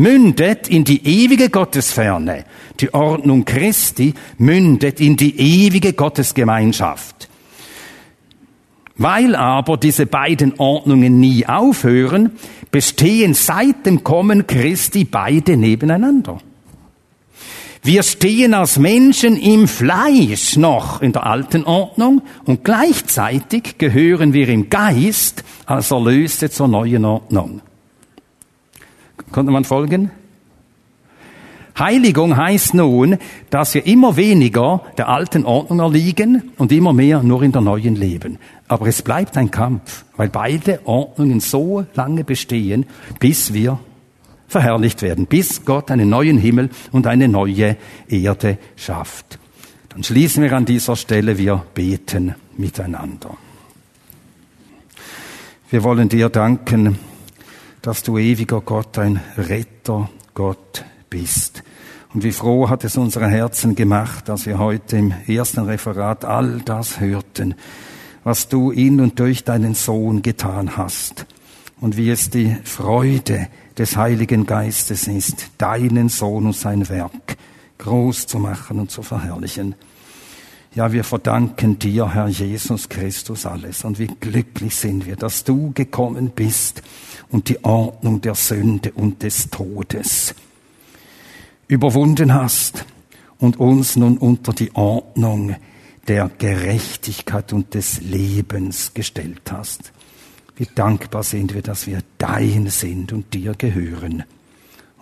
mündet 0.00 0.66
in 0.68 0.84
die 0.84 1.06
ewige 1.06 1.50
Gottesferne. 1.50 2.44
Die 2.80 2.92
Ordnung 2.94 3.44
Christi 3.44 4.14
mündet 4.38 4.98
in 4.98 5.16
die 5.16 5.38
ewige 5.38 5.92
Gottesgemeinschaft. 5.92 7.28
Weil 8.96 9.36
aber 9.36 9.76
diese 9.76 10.06
beiden 10.06 10.58
Ordnungen 10.58 11.20
nie 11.20 11.46
aufhören, 11.46 12.32
bestehen 12.70 13.34
seit 13.34 13.84
dem 13.84 14.02
Kommen 14.02 14.46
Christi 14.46 15.04
beide 15.04 15.58
nebeneinander. 15.58 16.38
Wir 17.82 18.02
stehen 18.02 18.54
als 18.54 18.78
Menschen 18.78 19.36
im 19.36 19.68
Fleisch 19.68 20.56
noch 20.56 21.02
in 21.02 21.12
der 21.12 21.26
alten 21.26 21.64
Ordnung 21.64 22.22
und 22.44 22.64
gleichzeitig 22.64 23.76
gehören 23.76 24.32
wir 24.32 24.48
im 24.48 24.70
Geist 24.70 25.44
als 25.66 25.90
Erlöste 25.90 26.50
zur 26.50 26.68
neuen 26.68 27.04
Ordnung. 27.04 27.60
Konnte 29.32 29.52
man 29.52 29.64
folgen? 29.64 30.10
Heiligung 31.78 32.36
heißt 32.36 32.74
nun, 32.74 33.16
dass 33.48 33.72
wir 33.74 33.86
immer 33.86 34.16
weniger 34.16 34.82
der 34.98 35.08
alten 35.08 35.46
Ordnung 35.46 35.78
erliegen 35.78 36.50
und 36.58 36.72
immer 36.72 36.92
mehr 36.92 37.22
nur 37.22 37.42
in 37.42 37.52
der 37.52 37.62
neuen 37.62 37.96
leben. 37.96 38.38
Aber 38.68 38.86
es 38.86 39.02
bleibt 39.02 39.36
ein 39.36 39.50
Kampf, 39.50 40.04
weil 40.16 40.28
beide 40.28 40.80
Ordnungen 40.84 41.40
so 41.40 41.86
lange 41.94 42.24
bestehen, 42.24 42.84
bis 43.18 43.54
wir 43.54 43.78
verherrlicht 44.46 45.00
werden, 45.00 45.26
bis 45.26 45.64
Gott 45.64 45.90
einen 45.90 46.10
neuen 46.10 46.36
Himmel 46.36 46.70
und 46.92 47.06
eine 47.06 47.28
neue 47.28 47.76
Erde 48.08 48.58
schafft. 48.76 49.38
Dann 49.88 50.04
schließen 50.04 50.42
wir 50.42 50.52
an 50.52 50.66
dieser 50.66 50.96
Stelle, 50.96 51.38
wir 51.38 51.64
beten 51.72 52.34
miteinander. 52.58 53.36
Wir 55.70 55.82
wollen 55.82 56.08
dir 56.08 56.28
danken, 56.28 56.98
dass 57.82 58.02
du 58.02 58.18
ewiger 58.18 58.60
Gott, 58.60 58.98
ein 58.98 59.20
Retter 59.36 60.10
Gott 60.34 60.84
bist. 61.08 61.62
Und 62.12 62.24
wie 62.24 62.32
froh 62.32 62.68
hat 62.68 62.84
es 62.84 62.96
unsere 62.96 63.28
Herzen 63.28 63.74
gemacht, 63.74 64.28
dass 64.28 64.46
wir 64.46 64.58
heute 64.58 64.96
im 64.96 65.14
ersten 65.26 65.60
Referat 65.60 66.24
all 66.24 66.60
das 66.64 67.00
hörten, 67.00 67.54
was 68.24 68.48
du 68.48 68.70
in 68.70 69.00
und 69.00 69.18
durch 69.18 69.44
deinen 69.44 69.74
Sohn 69.74 70.22
getan 70.22 70.76
hast 70.76 71.26
und 71.80 71.96
wie 71.96 72.10
es 72.10 72.28
die 72.30 72.56
Freude 72.64 73.48
des 73.78 73.96
Heiligen 73.96 74.44
Geistes 74.44 75.06
ist, 75.06 75.50
deinen 75.58 76.08
Sohn 76.08 76.46
und 76.46 76.56
sein 76.56 76.88
Werk 76.88 77.36
groß 77.78 78.26
zu 78.26 78.38
machen 78.38 78.78
und 78.78 78.90
zu 78.90 79.02
verherrlichen. 79.02 79.74
Ja, 80.72 80.92
wir 80.92 81.02
verdanken 81.02 81.80
dir, 81.80 82.14
Herr 82.14 82.28
Jesus 82.28 82.88
Christus, 82.88 83.44
alles. 83.44 83.84
Und 83.84 83.98
wie 83.98 84.06
glücklich 84.06 84.76
sind 84.76 85.04
wir, 85.04 85.16
dass 85.16 85.42
du 85.42 85.72
gekommen 85.72 86.30
bist 86.30 86.82
und 87.28 87.48
die 87.48 87.64
Ordnung 87.64 88.20
der 88.20 88.36
Sünde 88.36 88.92
und 88.92 89.24
des 89.24 89.50
Todes 89.50 90.34
überwunden 91.66 92.34
hast 92.34 92.84
und 93.38 93.58
uns 93.58 93.96
nun 93.96 94.16
unter 94.16 94.52
die 94.52 94.74
Ordnung 94.74 95.56
der 96.06 96.30
Gerechtigkeit 96.38 97.52
und 97.52 97.74
des 97.74 98.00
Lebens 98.00 98.94
gestellt 98.94 99.50
hast. 99.50 99.92
Wie 100.54 100.68
dankbar 100.72 101.24
sind 101.24 101.52
wir, 101.52 101.62
dass 101.62 101.88
wir 101.88 102.00
dein 102.18 102.68
sind 102.68 103.12
und 103.12 103.34
dir 103.34 103.54
gehören. 103.54 104.22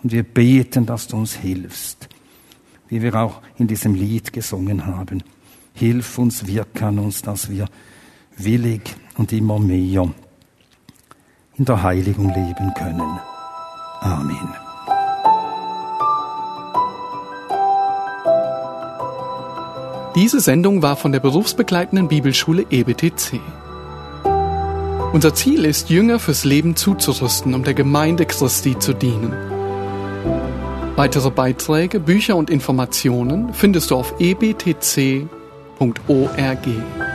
Und 0.01 0.11
wir 0.11 0.23
beten, 0.23 0.87
dass 0.87 1.07
du 1.07 1.17
uns 1.17 1.35
hilfst, 1.35 2.09
wie 2.87 3.03
wir 3.03 3.13
auch 3.13 3.41
in 3.57 3.67
diesem 3.67 3.93
Lied 3.93 4.33
gesungen 4.33 4.87
haben. 4.87 5.23
Hilf 5.79 6.17
uns, 6.17 6.45
wirke 6.45 6.87
an 6.87 6.99
uns, 6.99 7.21
dass 7.21 7.49
wir 7.49 7.65
willig 8.35 8.81
und 9.17 9.31
immer 9.31 9.59
mehr 9.59 10.09
in 11.55 11.63
der 11.63 11.81
Heiligung 11.81 12.27
leben 12.33 12.73
können. 12.77 13.19
Amen. 14.01 14.49
Diese 20.15 20.41
Sendung 20.41 20.81
war 20.81 20.97
von 20.97 21.13
der 21.13 21.21
berufsbegleitenden 21.21 22.09
Bibelschule 22.09 22.65
EBTC. 22.69 23.39
Unser 25.13 25.33
Ziel 25.33 25.63
ist, 25.63 25.89
Jünger 25.89 26.19
fürs 26.19 26.43
Leben 26.43 26.75
zuzurüsten, 26.75 27.53
um 27.53 27.63
der 27.63 27.73
Gemeinde 27.73 28.25
Christi 28.25 28.77
zu 28.77 28.91
dienen. 28.91 29.31
Weitere 30.97 31.31
Beiträge, 31.31 32.01
Bücher 32.01 32.35
und 32.35 32.49
Informationen 32.49 33.53
findest 33.53 33.91
du 33.91 33.95
auf 33.95 34.19
ebtc.org. 35.79 37.08